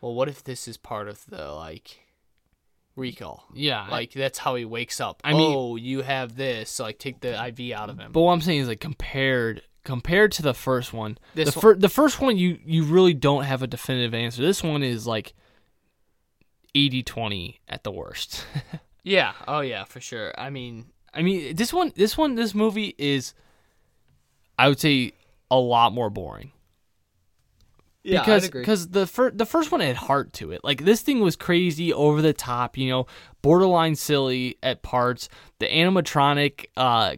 [0.00, 1.98] well, what if this is part of the like
[2.94, 3.44] Recall?
[3.54, 5.20] yeah, Like that's how he wakes up.
[5.24, 6.70] I mean- oh, you have this.
[6.70, 8.12] so, Like take the IV out of him.
[8.12, 11.78] But what I'm saying is like compared compared to the first one, This the one-
[11.78, 14.42] the first one you you really don't have a definitive answer.
[14.42, 15.32] This one is like
[16.76, 18.44] 80-20 at the worst.
[19.02, 19.32] yeah.
[19.48, 20.32] Oh yeah, for sure.
[20.36, 23.32] I mean, I mean, this one this one this movie is
[24.58, 25.12] I would say
[25.50, 26.52] a lot more boring.
[28.02, 30.60] yeah, because because the fir- the first one had heart to it.
[30.62, 33.06] Like this thing was crazy, over the top, you know,
[33.40, 35.28] borderline silly at parts.
[35.60, 37.16] The animatronic uh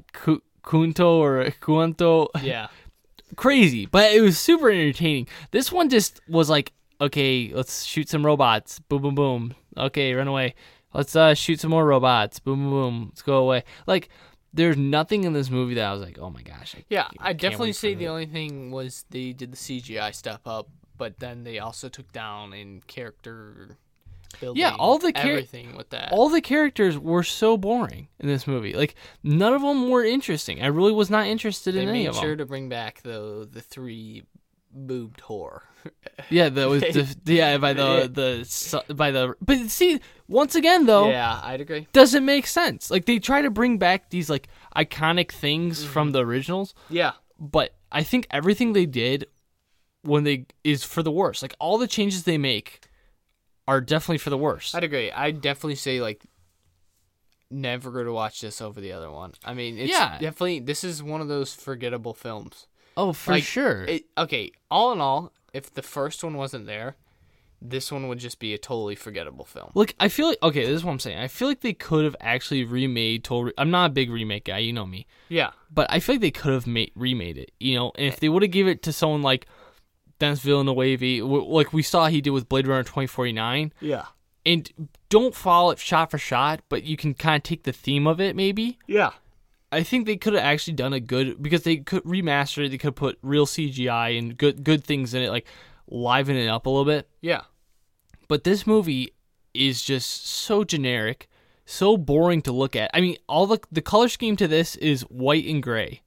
[0.63, 2.69] Kunto or Kuanto yeah.
[3.37, 5.27] crazy, but it was super entertaining.
[5.51, 8.79] This one just was like, okay, let's shoot some robots.
[8.81, 9.55] Boom, boom, boom.
[9.77, 10.55] Okay, run away.
[10.93, 12.39] Let's uh shoot some more robots.
[12.41, 13.05] Boom, boom, boom.
[13.11, 13.65] Let's go away.
[13.87, 14.09] Like,
[14.53, 16.75] there's nothing in this movie that I was like, oh my gosh.
[16.77, 18.09] I, Yeah, I definitely say the it.
[18.09, 22.53] only thing was they did the CGI step up, but then they also took down
[22.53, 23.77] in character
[24.41, 24.62] building.
[24.78, 26.12] all the char- everything with that.
[26.12, 28.74] all the characters were so boring in this movie.
[28.74, 30.62] Like, none of them were interesting.
[30.62, 32.39] I really was not interested they in any of sure them.
[32.39, 34.24] to bring back the the three
[34.72, 35.61] boobed whore.
[36.28, 38.09] Yeah, that was the, yeah by the
[38.87, 39.35] the by the.
[39.41, 41.09] But see, once again though.
[41.09, 41.89] Yeah, I'd agree.
[41.95, 42.91] doesn't make sense.
[42.91, 45.93] Like they try to bring back these like iconic things Mm-hmm.
[45.93, 49.26] from the originals, Yeah, but I think everything they did
[50.03, 51.41] when they is for the worse.
[51.43, 52.87] Like all the changes they make
[53.69, 54.75] are definitely for the worst.
[54.75, 55.11] I'd agree.
[55.11, 56.23] I'd definitely say like
[57.51, 59.33] never go to watch this over the other one.
[59.45, 60.19] I mean, it's Yeah.
[60.19, 62.67] definitely this is one of those forgettable films.
[62.97, 63.85] oh, for like, sure.
[63.85, 66.97] It, okay, all in all, if the first one wasn't there,
[67.63, 69.71] this one would just be a totally forgettable film.
[69.75, 71.19] Like I feel like okay, this is what I'm saying.
[71.19, 73.53] I feel like they could have actually remade Total.
[73.59, 75.51] I'm not a big remake guy, you know me, Yeah.
[75.73, 77.53] but I feel like they could have made remade it.
[77.61, 78.19] You know, and if eh.
[78.21, 79.47] they would have given it to someone like
[80.21, 84.05] Denis Villeneuve, like we saw he did with Blade Runner 2049, Yeah.
[84.47, 84.71] and
[85.09, 88.21] don't follow it shot for shot, but you can kind of take the theme of
[88.21, 88.79] it maybe.
[88.87, 89.11] Yeah.
[89.73, 92.71] I think they could have actually done a good because they could remaster it.
[92.71, 95.47] They could put real CGI and good good things in it, like
[95.89, 97.09] liven it up a little bit.
[97.21, 97.43] Yeah.
[98.29, 99.14] But this movie
[99.55, 101.29] is just so generic,
[101.66, 102.91] so boring to look at.
[102.95, 106.03] I mean, all the the color scheme to this is white and gray.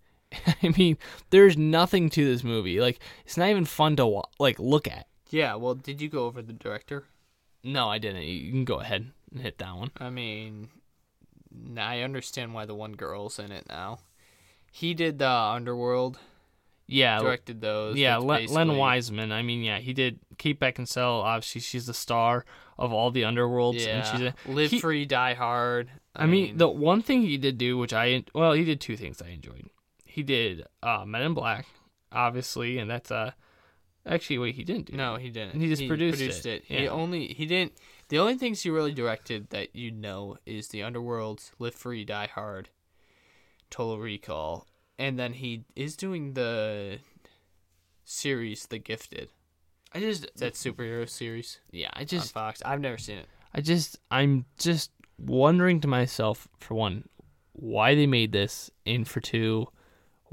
[0.63, 0.97] I mean,
[1.29, 2.79] there's nothing to this movie.
[2.79, 5.07] Like, it's not even fun to wa- like look at.
[5.29, 5.55] Yeah.
[5.55, 7.05] Well, did you go over the director?
[7.63, 8.23] No, I didn't.
[8.23, 9.91] You can go ahead and hit that one.
[9.97, 10.69] I mean,
[11.77, 13.99] I understand why the one girl's in it now.
[14.71, 16.17] He did the Underworld,
[16.87, 17.95] Yeah, directed those.
[17.95, 18.17] yeah.
[18.17, 19.31] Len, Len Wiseman.
[19.31, 21.23] I mean, yeah, he did Kate Beckinsale.
[21.23, 22.43] Obviously, she's the star
[22.77, 23.97] of all the underworlds, Yeah.
[23.97, 25.89] and she's a, Live he- Free, Die Hard.
[26.15, 29.21] I mean, the one thing he did do, which I well, he did two things
[29.21, 29.69] I enjoyed.
[30.13, 31.65] He did uh, Men in Black,
[32.11, 33.31] obviously, and that's uh
[34.05, 34.95] actually wait he didn't do.
[34.95, 35.59] no, he didn't.
[35.59, 36.65] He just produced it.
[36.65, 36.89] He Yeah.
[36.91, 37.73] only he didn't.
[38.09, 42.27] The only things he really directed that you know is the Underworld, Live Free, Die
[42.27, 42.69] Hard,
[43.71, 44.67] Total Recall,
[44.99, 46.99] and then he is doing the
[48.03, 49.29] series The Gifted.
[49.93, 52.61] I just That superhero series yeah, I just Fox.
[52.63, 53.25] I've never seen it.
[53.51, 57.09] I just I'm just wondering to myself for one
[57.53, 59.67] why they made this, and for two,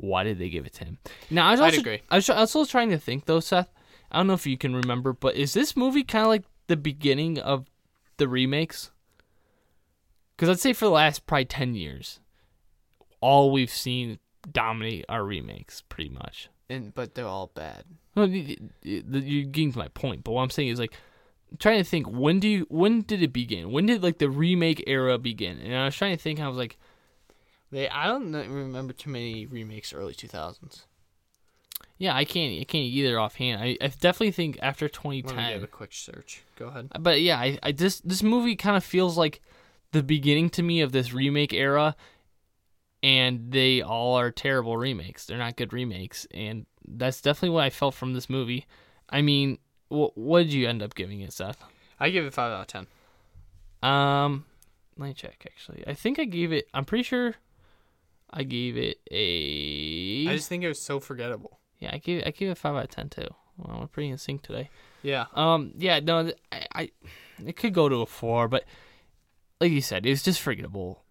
[0.00, 0.98] why did they give it to him?
[1.30, 2.02] Now I was I'd also agree.
[2.10, 3.70] I was also trying to think though, Seth.
[4.10, 6.76] I don't know if you can remember, but is this movie kind of like the
[6.76, 7.66] beginning of
[8.16, 8.90] the remakes?
[10.36, 12.20] Because I'd say for the last probably ten years,
[13.20, 14.18] all we've seen
[14.50, 16.48] dominate our remakes, pretty much.
[16.68, 17.84] And but they're all bad.
[18.14, 20.94] Well, you're getting to my point, but what I'm saying is like
[21.50, 23.72] I'm trying to think when do you when did it begin?
[23.72, 25.58] When did like the remake era begin?
[25.58, 26.40] And I was trying to think.
[26.40, 26.78] I was like,
[27.70, 30.86] They I don't remember too many remakes early two thousands.
[31.98, 33.62] yeah, I can't I can't either offhand.
[33.62, 35.62] I, I definitely think after Let me give 2010.
[35.64, 36.42] a quick search.
[36.56, 36.88] Go ahead.
[36.98, 39.40] But yeah, I, I just this movie kind of feels like
[39.92, 41.94] the beginning to me of this remake era,
[43.02, 45.26] and they all are terrible remakes.
[45.26, 48.66] They're not good remakes, and that's definitely what I felt from this movie.
[49.08, 49.58] I mean,
[49.88, 51.62] wh- what did you end up giving it, Seth?
[51.98, 52.86] I give it five out of ten.
[53.82, 54.44] Um,
[54.96, 55.44] let me check.
[55.46, 56.68] Actually, I think I gave it.
[56.74, 57.34] I'm pretty sure
[58.32, 60.26] I gave it a.
[60.28, 61.58] I just think it was so forgettable.
[61.78, 63.26] yeah, I gave I gave it five out of ten too.
[63.56, 64.70] Well, we're pretty in sync today.
[65.02, 65.26] Yeah.
[65.34, 66.90] Um, yeah, no, I, I
[67.44, 68.64] it could go to a four, but
[69.60, 71.02] like you said, it was just forgettable.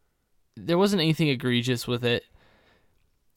[0.55, 2.23] There wasn't anything egregious with it.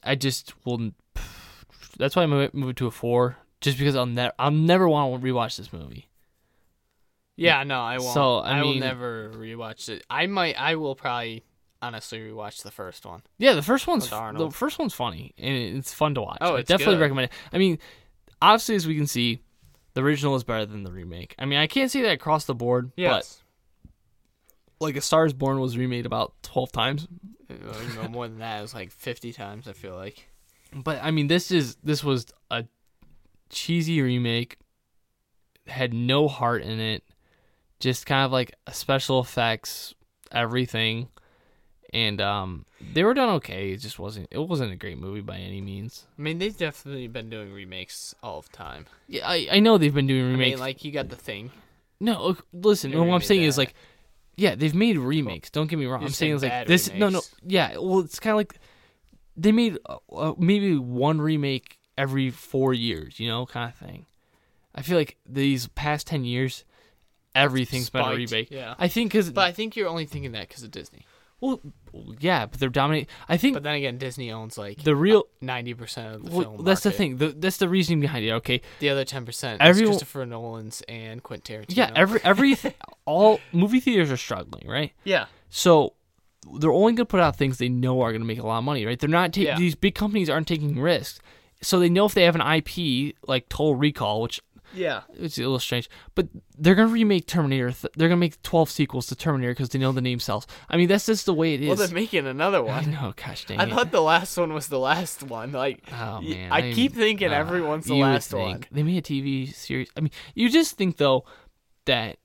[0.02, 0.92] I just will.
[1.98, 5.20] That's why I moved moved to a four, just because I'll never I'll never want
[5.20, 6.08] to rewatch this movie.
[7.36, 8.14] Yeah, no, I won't.
[8.14, 10.04] So, I I, will mean- never rewatch it.
[10.08, 10.54] I might.
[10.60, 11.44] I will probably
[11.82, 13.22] honestly rewatch the first one.
[13.38, 16.38] Yeah, the first one's the first one's funny and it's fun to watch.
[16.40, 17.00] Oh, I definitely good.
[17.02, 17.32] recommend it.
[17.52, 17.78] I mean,
[18.40, 19.42] obviously, as we can see,
[19.94, 21.34] the original is better than the remake.
[21.38, 23.42] I mean, I can't say that across the board, Yes.
[24.78, 27.06] but like A Star Is Born was remade about twelve times.
[27.50, 27.54] Uh,
[28.02, 29.68] know, more than that, it was like fifty times.
[29.68, 30.28] I feel like.
[30.74, 32.64] But I mean, this is this was a
[33.50, 34.56] cheesy remake.
[35.66, 37.04] Had no heart in it.
[37.78, 39.94] Just kind of like special effects,
[40.30, 41.08] everything,
[41.92, 42.64] and um,
[42.94, 43.72] they were done okay.
[43.72, 44.28] It just wasn't.
[44.30, 46.06] It wasn't a great movie by any means.
[46.18, 48.86] I mean, they've definitely been doing remakes all the time.
[49.08, 50.56] Yeah, I, I know they've been doing I remakes.
[50.56, 51.50] mean, like you got the thing.
[52.00, 52.92] no, listen.
[52.98, 53.74] What I'm saying is like,
[54.36, 55.50] yeah, they've made remakes.
[55.50, 56.00] Don't get me wrong.
[56.00, 56.88] You're I'm saying saying like this.
[56.92, 57.18] No, no.
[57.18, 57.34] remakes.
[57.46, 58.54] Yeah, well, it's kind of like
[59.36, 63.20] they made uh, uh, maybe one remake every four years.
[63.20, 64.06] You know, kind of thing.
[64.74, 66.64] I feel like these past ten years,
[67.34, 68.50] everything's been a remake.
[68.50, 68.74] yeah.
[68.78, 71.04] I think because But I think you're only thinking that because of Disney.
[71.42, 71.60] Well,
[72.20, 73.08] yeah, but they're dominating.
[73.28, 75.24] I think But then again, Disney owns like the real.
[75.42, 76.64] ninety percent of the Well, film.
[76.64, 77.18] that's the thing.
[77.18, 78.30] The, that's the reasoning behind it.
[78.32, 81.76] Okay, The other ten percent is Christopher Nolan's and Quentin Tarantino.
[81.76, 81.90] yeah.
[81.94, 82.56] Every every
[83.04, 84.92] all movie theaters are struggling, right?
[85.04, 85.26] yeah.
[85.50, 85.92] So
[86.58, 88.58] they're only going to put out things they know are going to make a lot
[88.58, 88.98] of money, right?
[88.98, 89.58] They're not taking Yeah.
[89.58, 91.20] these big companies aren't taking risks.
[91.60, 94.40] So they know if they have an IP like Total Recall, which
[94.74, 95.02] Yeah.
[95.14, 97.72] it's a little strange, but they're going to remake Terminator.
[97.72, 100.46] Th- they're going to make 12 sequels to Terminator because they know the name sells.
[100.70, 101.68] I mean, that's just the way it is.
[101.68, 102.74] Well, they're making another one.
[102.74, 103.70] I know, gosh dang I it.
[103.70, 105.52] thought the last one was the last one.
[105.52, 108.40] Like, Oh man, I keep thinking uh, everyone's the last think.
[108.42, 108.64] one.
[108.72, 109.90] They made a TV series.
[109.96, 111.24] I mean, you just think though
[111.84, 112.16] that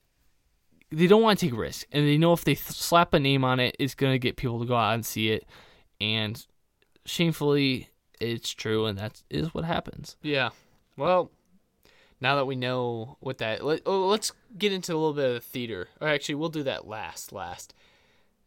[0.91, 3.43] they don't want to take risks, and they know if they th- slap a name
[3.43, 5.45] on it, it's gonna get people to go out and see it.
[6.00, 6.41] And
[7.06, 7.89] shamefully,
[8.20, 10.16] it's true, and that is what happens.
[10.22, 10.50] Yeah.
[10.95, 11.32] Well,
[12.20, 15.34] now that we know what that, let, oh, let's get into a little bit of
[15.36, 15.88] the theater.
[16.01, 17.32] Or actually, we'll do that last.
[17.32, 17.74] Last.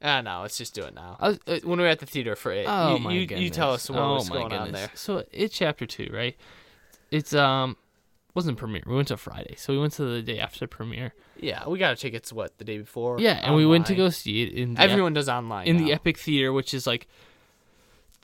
[0.03, 1.17] Ah, no, let's just do it now.
[1.21, 3.45] Was, uh, when we were at the theater for it, oh you, my you, goodness.
[3.45, 4.81] you tell us what oh was my going on goodness.
[4.81, 4.91] there.
[4.95, 6.37] So it's chapter two, right?
[7.11, 7.77] It's um
[8.35, 8.83] wasn't premiere.
[8.87, 11.13] We went to Friday, so we went to the day after premiere.
[11.39, 12.33] Yeah, we got a tickets.
[12.33, 13.21] What the day before?
[13.21, 15.93] Yeah, and we went to go see it in the Everyone does online in the.
[15.93, 17.07] Epic Theater, which is like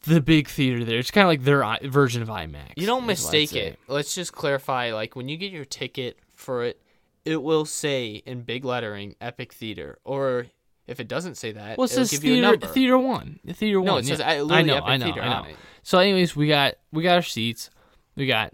[0.04, 0.98] the big theater there.
[0.98, 2.72] It's kind of like their I- version of IMAX.
[2.76, 3.78] You don't is what I'd mistake it.
[3.88, 4.92] Let's just clarify.
[4.92, 6.80] Like when you get your ticket for it,
[7.24, 10.46] it will say in big lettering Epic Theater, or
[10.86, 13.40] if it doesn't say that, Well, it it'll says give you a theater, theater one.
[13.52, 14.04] Theater no, one.
[14.04, 14.42] it says yeah.
[14.42, 15.56] literally I know, I know, I know.
[15.82, 17.70] So, anyways, we got we got our seats.
[18.14, 18.52] We got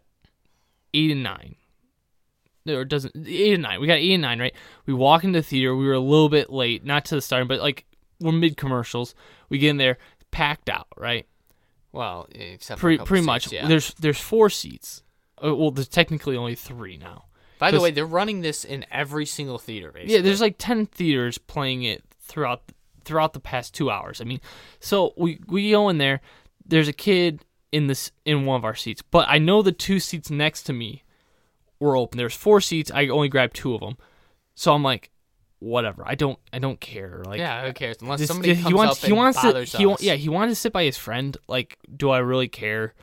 [0.95, 1.57] eight and nine.
[2.65, 3.81] No, it doesn't eight and nine.
[3.81, 4.55] We got eight and nine, right?
[4.87, 5.75] We walk into the theater.
[5.77, 7.85] We were a little bit late, not to the starting, but like
[8.21, 9.15] we're mid commercials.
[9.49, 9.99] We get in there,
[10.31, 11.27] packed out, right?
[11.93, 13.53] Well, except Pretty pretty seats, much.
[13.53, 13.69] Yeah.
[13.69, 15.03] There's there's four seats.
[15.45, 17.27] Uh, well, there's technically only three now.
[17.59, 19.93] By the way, they're running this in every single theater.
[19.93, 20.15] Basically.
[20.17, 22.73] Yeah, there's like ten theaters playing it throughout
[23.05, 24.21] throughout the past two hours.
[24.21, 24.41] I mean,
[24.81, 26.21] so we we go in there.
[26.67, 30.01] There's a kid in this in one of our seats, but I know the two
[30.01, 31.05] seats next to me
[31.79, 32.19] were open.
[32.19, 32.91] There's four seats.
[32.93, 33.97] I only grabbed two of them,
[34.57, 35.12] so I'm like,
[35.63, 36.03] whatever.
[36.07, 37.23] I don't I don't care.
[37.25, 37.97] Like, yeah, who cares?
[38.03, 40.03] Unless this- somebody he comes wants he wants to he wa- us.
[40.03, 41.37] yeah he wanted to sit by his friend.
[41.49, 42.95] Like, do I really care?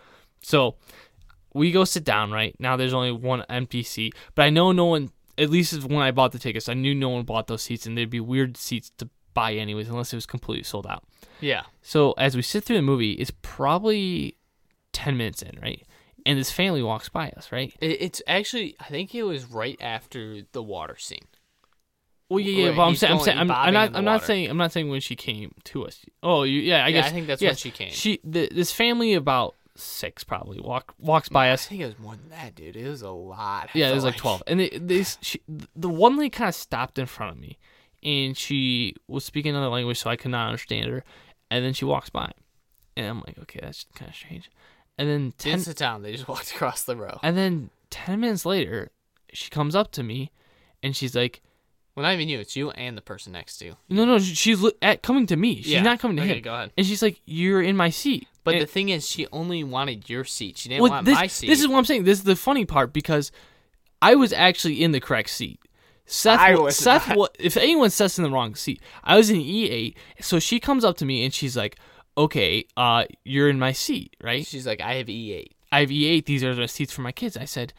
[0.42, 0.76] So
[1.54, 2.32] we go sit down.
[2.32, 5.10] Right now, there's only one empty seat, but I know no one.
[5.38, 7.98] At least when I bought the tickets, I knew no one bought those seats, and
[7.98, 11.04] they'd be weird seats to buy anyways, unless it was completely sold out.
[11.40, 11.62] yeah.
[11.82, 14.36] So as we sit through the movie, it's probably
[14.92, 15.86] ten minutes in, right?
[16.26, 17.74] And this family walks by us, right?
[17.80, 21.26] It's actually, I think it was right after the water scene.
[22.30, 24.26] Well, yeah, yeah, but I'm saying, I'm saying, I'm, I'm not, I'm not water.
[24.26, 26.06] saying, I'm not saying when she came to us.
[26.22, 27.08] Oh, you, yeah, I Yeah, guess.
[27.08, 27.92] I think that's yeah, when she came.
[27.92, 31.66] She, the, this family about six probably walk walks mm, by us.
[31.66, 32.76] I think it was more than that, dude.
[32.76, 33.70] It was a lot.
[33.74, 35.42] I Yeah, it was like twelve, and they, they, she,
[35.76, 37.58] the one lady kind of stopped in front of me,
[38.04, 41.04] and she was speaking another language, so I could not understand her.
[41.50, 42.32] And then she walks by,
[42.96, 44.52] and I'm like, okay, that's kind of strange.
[45.00, 46.04] And then ten, sit down.
[46.04, 47.18] They just walked across the row.
[47.24, 48.92] and then ten minutes later,
[49.34, 50.32] she comes up to me,
[50.84, 51.42] and she's like,
[51.96, 52.40] Well, not even you.
[52.40, 53.76] It's you and the person next to you.
[53.90, 55.58] no, no, she- she's li- at coming to me.
[55.58, 55.82] She's Yeah.
[55.82, 56.42] not coming to Okay, him.
[56.44, 56.72] go ahead.
[56.78, 58.28] And she's like, you're in my seat.
[58.46, 60.58] But And- the thing is, she only wanted your seat.
[60.58, 61.48] She didn't want this, my seat.
[61.48, 62.04] This is what I'm saying.
[62.06, 63.32] This is the funny part because
[64.02, 65.60] I was actually in the correct seat.
[66.06, 67.18] Seth, I wa- was Seth, not.
[67.18, 69.94] wa- if anyone sets in the wrong seat, I was in E8.
[70.22, 71.76] So she comes up to me and she's like,
[72.18, 74.44] "Okay, uh, you're in my seat, right?
[74.48, 75.52] She's like, I have E8.
[75.72, 76.26] I have E8.
[76.26, 77.74] These are the seats for my kids." I said.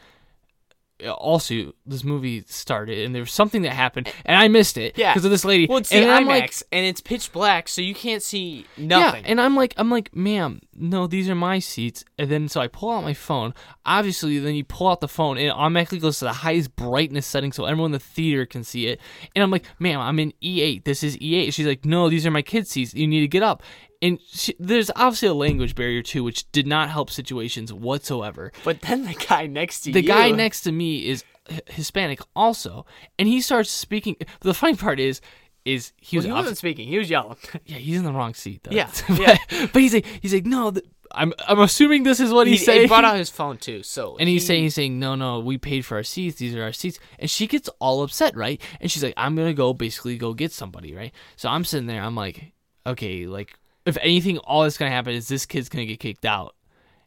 [1.09, 5.11] Also, this movie started, and there was something that happened, and I missed it Yeah.
[5.13, 5.67] because of this lady.
[5.67, 8.65] Well, it's and the I'm IMAX, like, and it's pitch black, so you can't see
[8.77, 9.23] nothing.
[9.23, 12.03] yeah, and I'm like, I'm like, ma'am, no, these are my seats.
[12.17, 13.53] And then so I pull out my phone.
[13.85, 17.25] Obviously, then you pull out the phone, and it automatically goes to the highest brightness
[17.25, 18.99] setting so everyone in the theater can see it.
[19.35, 20.83] And I'm like, ma'am, I'm in E8.
[20.83, 21.53] This is E8.
[21.53, 22.93] She's like, no, these are my kids' seats.
[22.93, 23.63] You need to get up.
[24.01, 28.51] And she, there's obviously a language barrier too, which did not help situations whatsoever.
[28.63, 32.19] but then the guy next to The you, guy next to me is H- Hispanic
[32.35, 32.85] also,
[33.19, 34.15] and he starts speaking.
[34.41, 35.21] The funny part is,
[35.65, 36.87] is he well, was he wasn't speaking.
[36.87, 37.37] He was yelling.
[37.65, 38.71] yeah, he's in the wrong seat though.
[38.71, 39.37] Yeah, but, yeah.
[39.71, 40.73] but he's like, he's like, no,
[41.11, 42.81] I'm, I'm assuming this is what he, he's saying.
[42.81, 43.83] he brought out his phone too.
[43.83, 46.37] So and he's he- saying, he's saying, no, no, we paid for our seats.
[46.39, 46.97] These are our seats.
[47.19, 48.59] And she gets all upset, right?
[48.79, 51.11] And she's like, I'm gonna go basically go get somebody, right?
[51.35, 52.53] So I'm sitting there, I'm like,
[52.87, 53.53] okay, like
[53.85, 56.55] if anything, all that's gonna happen is this kid's gonna get kicked out,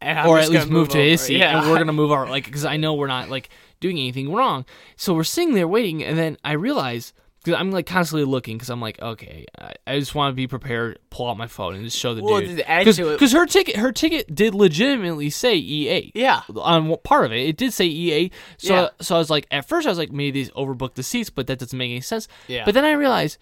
[0.01, 1.61] and or at least gonna move to his seat, Yeah.
[1.63, 3.49] and we're gonna move our like because I know we're not like
[3.81, 4.65] doing anything wrong.
[4.97, 7.13] So we're sitting there waiting, and then I realize
[7.45, 10.47] because I'm like constantly looking because I'm like, okay, I, I just want to be
[10.47, 13.93] prepared, pull out my phone, and just show the Well, dude because her ticket her
[13.93, 16.13] ticket did legitimately say E8.
[16.15, 16.41] Yeah.
[16.57, 18.33] on one part of it, it did say E8.
[18.57, 18.89] So Yeah.
[19.03, 21.47] so I was like, at first I was like, maybe they overbooked the seats, but
[21.49, 22.29] that doesn't make any sense.
[22.49, 22.65] Yeah.
[22.65, 23.37] But then I realized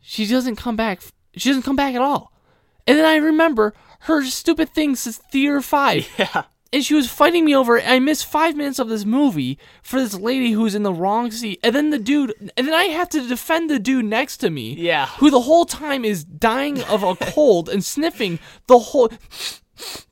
[0.00, 1.00] she doesn't come back.
[1.36, 2.32] She doesn't come back at all.
[2.86, 6.08] And then I remember her stupid thing says Theater Five.
[6.18, 6.44] Yeah.
[6.72, 7.76] And she was fighting me over.
[7.76, 11.30] it, I missed five minutes of this movie for this lady who's in the wrong
[11.30, 11.60] seat.
[11.62, 14.74] And then the dude, and then I have to defend the dude next to me.
[14.74, 15.06] Yeah.
[15.18, 19.08] Who the whole time is dying of a cold and sniffing the whole.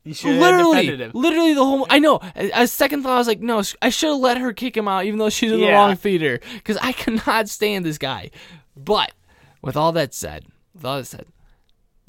[0.05, 1.11] You should have literally, defended him.
[1.15, 1.85] literally the whole.
[1.91, 2.21] I know.
[2.37, 5.05] A, second thought, I was like, no, I should have let her kick him out,
[5.05, 8.31] even though she's in the wrong theater, because I cannot stand this guy.
[8.77, 9.11] But
[9.63, 11.27] with all that said, with all that said,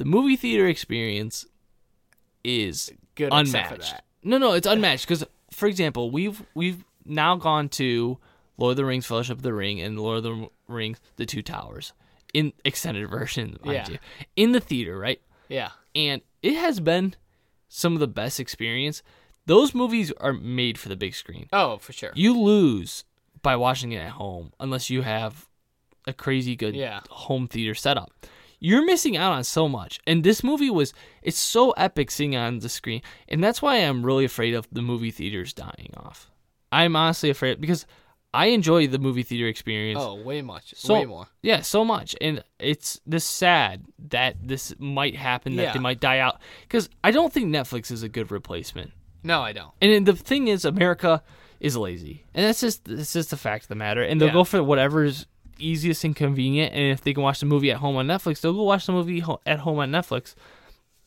[0.03, 1.45] the movie theater experience
[2.43, 3.93] is Good unmatched.
[4.23, 8.17] No, no, it's unmatched because, for example, we've we've now gone to
[8.57, 11.41] Lord of the Rings: Fellowship of the Ring and Lord of the Rings: The Two
[11.41, 11.93] Towers
[12.33, 13.87] in extended version, Yeah.
[13.89, 13.97] you,
[14.35, 15.21] in the theater, right?
[15.49, 15.69] Yeah.
[15.95, 17.13] and it has been
[17.69, 19.03] some of the best experience.
[19.45, 21.47] those movies are made for the big screen.
[21.53, 22.11] Oh, for sure.
[22.15, 23.03] You lose
[23.41, 25.47] by watching it at home unless you have
[26.07, 27.01] a crazy good Yeah.
[27.09, 28.11] home theater setup.
[28.65, 29.99] You're missing out on so much.
[30.07, 33.01] And this movie was it's so epic seeing on the screen.
[33.27, 36.31] And that's why I'm really afraid of the movie theaters dying off.
[36.71, 37.85] I'm honestly afraid because
[38.33, 39.99] I enjoy the movie theater experience.
[40.01, 40.73] oh, way much.
[40.77, 41.27] So- way more.
[41.41, 45.73] Yeah, so much, and it's this sad that this might happen that Yeah.
[45.73, 48.91] they might die out because I don't think Netflix is a good replacement.
[49.23, 49.71] No, I don't.
[49.81, 51.21] And the thing is, America
[51.59, 54.01] is lazy, and that's just that's just the fact of the matter.
[54.01, 54.33] And they'll Yeah.
[54.33, 55.27] go for whatever's
[55.59, 56.73] easiest and convenient.
[56.73, 58.91] And if they can watch the movie at home on Netflix, they'll go watch the
[58.93, 60.35] movie at home on Netflix.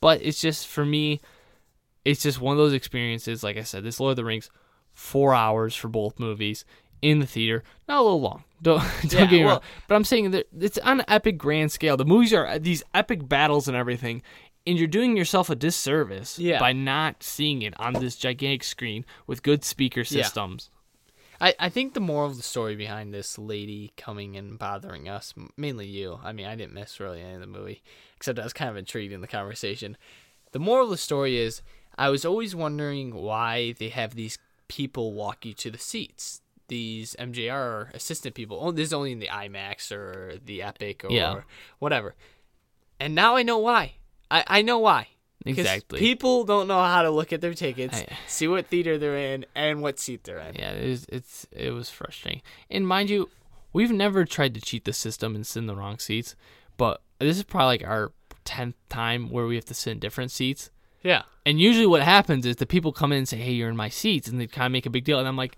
[0.01, 1.21] But it's just for me,
[2.05, 3.43] it's just one of those experiences.
[3.43, 4.51] Like I said, this Lord of the Rings,
[4.95, 6.65] four hours for both movies
[7.03, 8.45] in the theater, not a little long.
[8.63, 9.47] Don't don't Yeah, get me wrong.
[9.47, 11.97] well- But I'm saying that it's on an epic grand scale.
[11.99, 14.23] The movies are these epic battles and everything.
[14.67, 16.59] And you're doing yourself a disservice Yeah.
[16.59, 20.07] by not seeing it on this gigantic screen with good speaker Yeah.
[21.41, 25.35] I, I think the moral of the story behind this lady coming and bothering us,
[25.57, 26.19] mainly you.
[26.23, 27.83] I mean, I didn't miss really any of the movie,
[28.17, 29.97] except I was kind of intrigued in the conversation.
[30.53, 31.63] The moral of the story is
[31.99, 36.41] I was always wondering why they have these people walk you to the seats.
[36.69, 38.59] These MJR assistant people.
[38.61, 41.41] Oh, this is only in the IMAX or the Epic or Yeah.
[41.79, 42.15] whatever.
[42.99, 43.95] And now I know why.
[44.31, 45.09] I, I know why.
[45.45, 45.99] Exactly.
[46.01, 49.47] People don't know how to look at their tickets, I- see what theater they're in,
[49.55, 50.55] and what seat they're in.
[50.57, 52.43] Yeah, it was, it's it was frustrating.
[52.71, 53.29] And mind you,
[53.73, 56.35] we've never tried to cheat the system and sit in the wrong seats,
[56.77, 58.13] but this is probably like our
[58.45, 60.71] tenth time where we have to sit in different seats.
[61.03, 61.23] Yeah.
[61.45, 63.89] And usually, what happens is the people come in and say, "Hey, you're in my
[63.89, 65.57] seats," and they kind of make a big deal, and I'm like,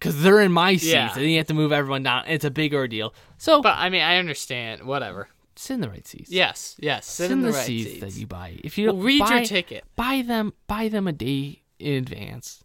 [0.00, 1.12] "Cause they're in my seats, Yeah.
[1.12, 2.24] and then you have to move everyone down.
[2.26, 3.14] It's a big ordeal.
[3.38, 4.82] So But I mean, I understand.
[4.82, 5.28] Whatever.
[5.68, 6.30] In the right seats.
[6.30, 7.18] Yes, yes.
[7.20, 8.00] In, the, the right seats, seats.
[8.00, 8.58] that you buy.
[8.64, 9.84] If you Well, read buy, your ticket.
[9.96, 12.62] buy them buy them a day in advance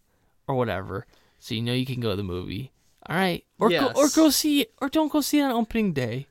[0.48, 1.08] or whatever
[1.40, 2.72] so you know you can go to the movie
[3.10, 6.28] all right or go or go see or don't go see it on opening day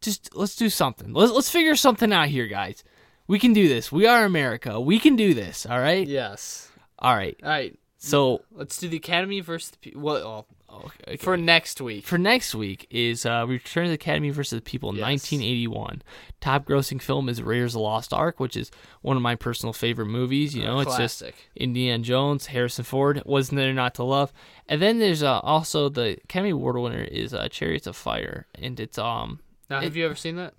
[0.00, 2.82] just let's do something let's, let's figure something out here guys
[3.26, 6.70] we can do this we are america we can do this all right Yes.
[6.98, 7.76] all right All right.
[7.98, 12.04] so Let's do the Academy versus the Pe- well, okay, for next week.
[12.06, 15.02] for next week is uh, Return of the Academy versus the People, Yes.
[15.02, 16.02] 1981.
[16.40, 18.70] Top grossing film is Raiders of the Lost Ark, which is
[19.02, 20.54] one of my personal favorite movies.
[20.54, 21.22] You know, it's just
[21.56, 24.32] Indiana Jones, Harrison Ford, wasn't there not to love?
[24.68, 28.78] And then there's uh, also the Academy Award winner is uh, Chariots of Fire, and
[28.80, 30.54] it's um Now, have you ever seen that?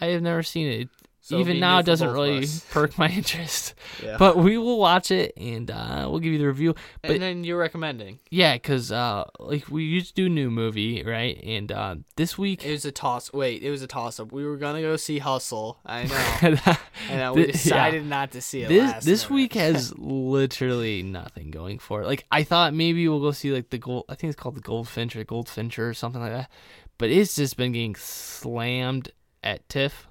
[0.00, 0.88] I have never seen it.
[1.22, 3.74] So Even now, it doesn't really perk my interest.
[4.02, 4.16] Yeah.
[4.18, 6.74] But we will watch it and uh, we'll give you the review.
[7.02, 8.18] But and then you're recommending.
[8.30, 11.38] yeah, because uh, like we used to do new movie, right?
[11.44, 13.30] And uh, this week, It was a toss.
[13.34, 14.32] Wait, it was a toss up.
[14.32, 15.78] We were gonna go see Hustle.
[15.84, 16.04] I
[16.54, 16.72] know.
[17.10, 17.32] I know.
[17.34, 17.52] We Th- yeah.
[17.62, 18.68] decided not to see it.
[18.70, 19.34] this this minute.
[19.34, 22.06] week has literally nothing going for it.
[22.06, 24.04] Like I thought maybe we'll go see like the gold.
[24.08, 26.50] I think it's called the Goldfinch or Goldfincher or something like that.
[26.96, 29.10] But it's just been getting slammed
[29.42, 30.06] at TIFF.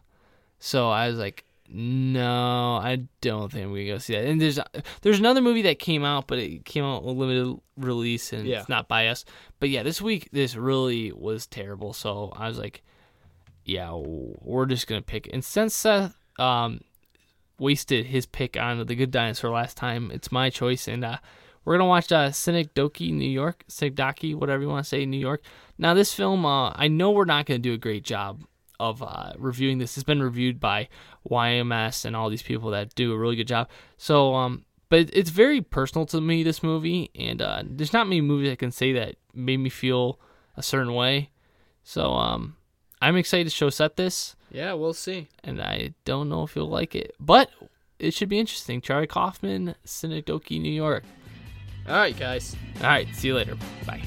[0.59, 4.25] So I was like, no, I don't think we go see that.
[4.25, 4.59] And there's
[5.01, 8.59] there's another movie that came out, but it came out with limited release and Yeah.
[8.59, 9.23] it's not by us.
[9.59, 11.93] But yeah, this week this really was terrible.
[11.93, 12.83] So I was like,
[13.65, 15.29] yeah, we're just gonna pick.
[15.31, 16.81] And since Seth um
[17.59, 21.17] wasted his pick on the Good Dinosaur last time, it's my choice, and uh,
[21.65, 25.05] we're gonna watch uh, Cynic Doki New York, Cynic Doki, whatever you want to say,
[25.05, 25.41] New York.
[25.77, 28.41] Now this film, uh, I know we're not gonna do a great job
[28.79, 29.97] of uh, reviewing this.
[29.97, 30.87] It's been reviewed by
[31.29, 33.69] YMS and all these people that do a really good job.
[33.97, 38.21] So, um, but it's very personal to me this movie, and uh, there's not many
[38.21, 40.19] movies I can say that made me feel
[40.57, 41.29] a certain way.
[41.83, 42.55] So, um,
[43.01, 45.27] I'm excited to show set this Yeah, we'll see.
[45.43, 47.49] and I don't know if you'll like it, but
[47.97, 48.81] it should be interesting.
[48.81, 51.03] Charlie Kaufman, Synecdoche, New York.
[51.87, 52.55] All right, guys.
[52.77, 53.57] All right, see you later.
[53.87, 54.03] Bye.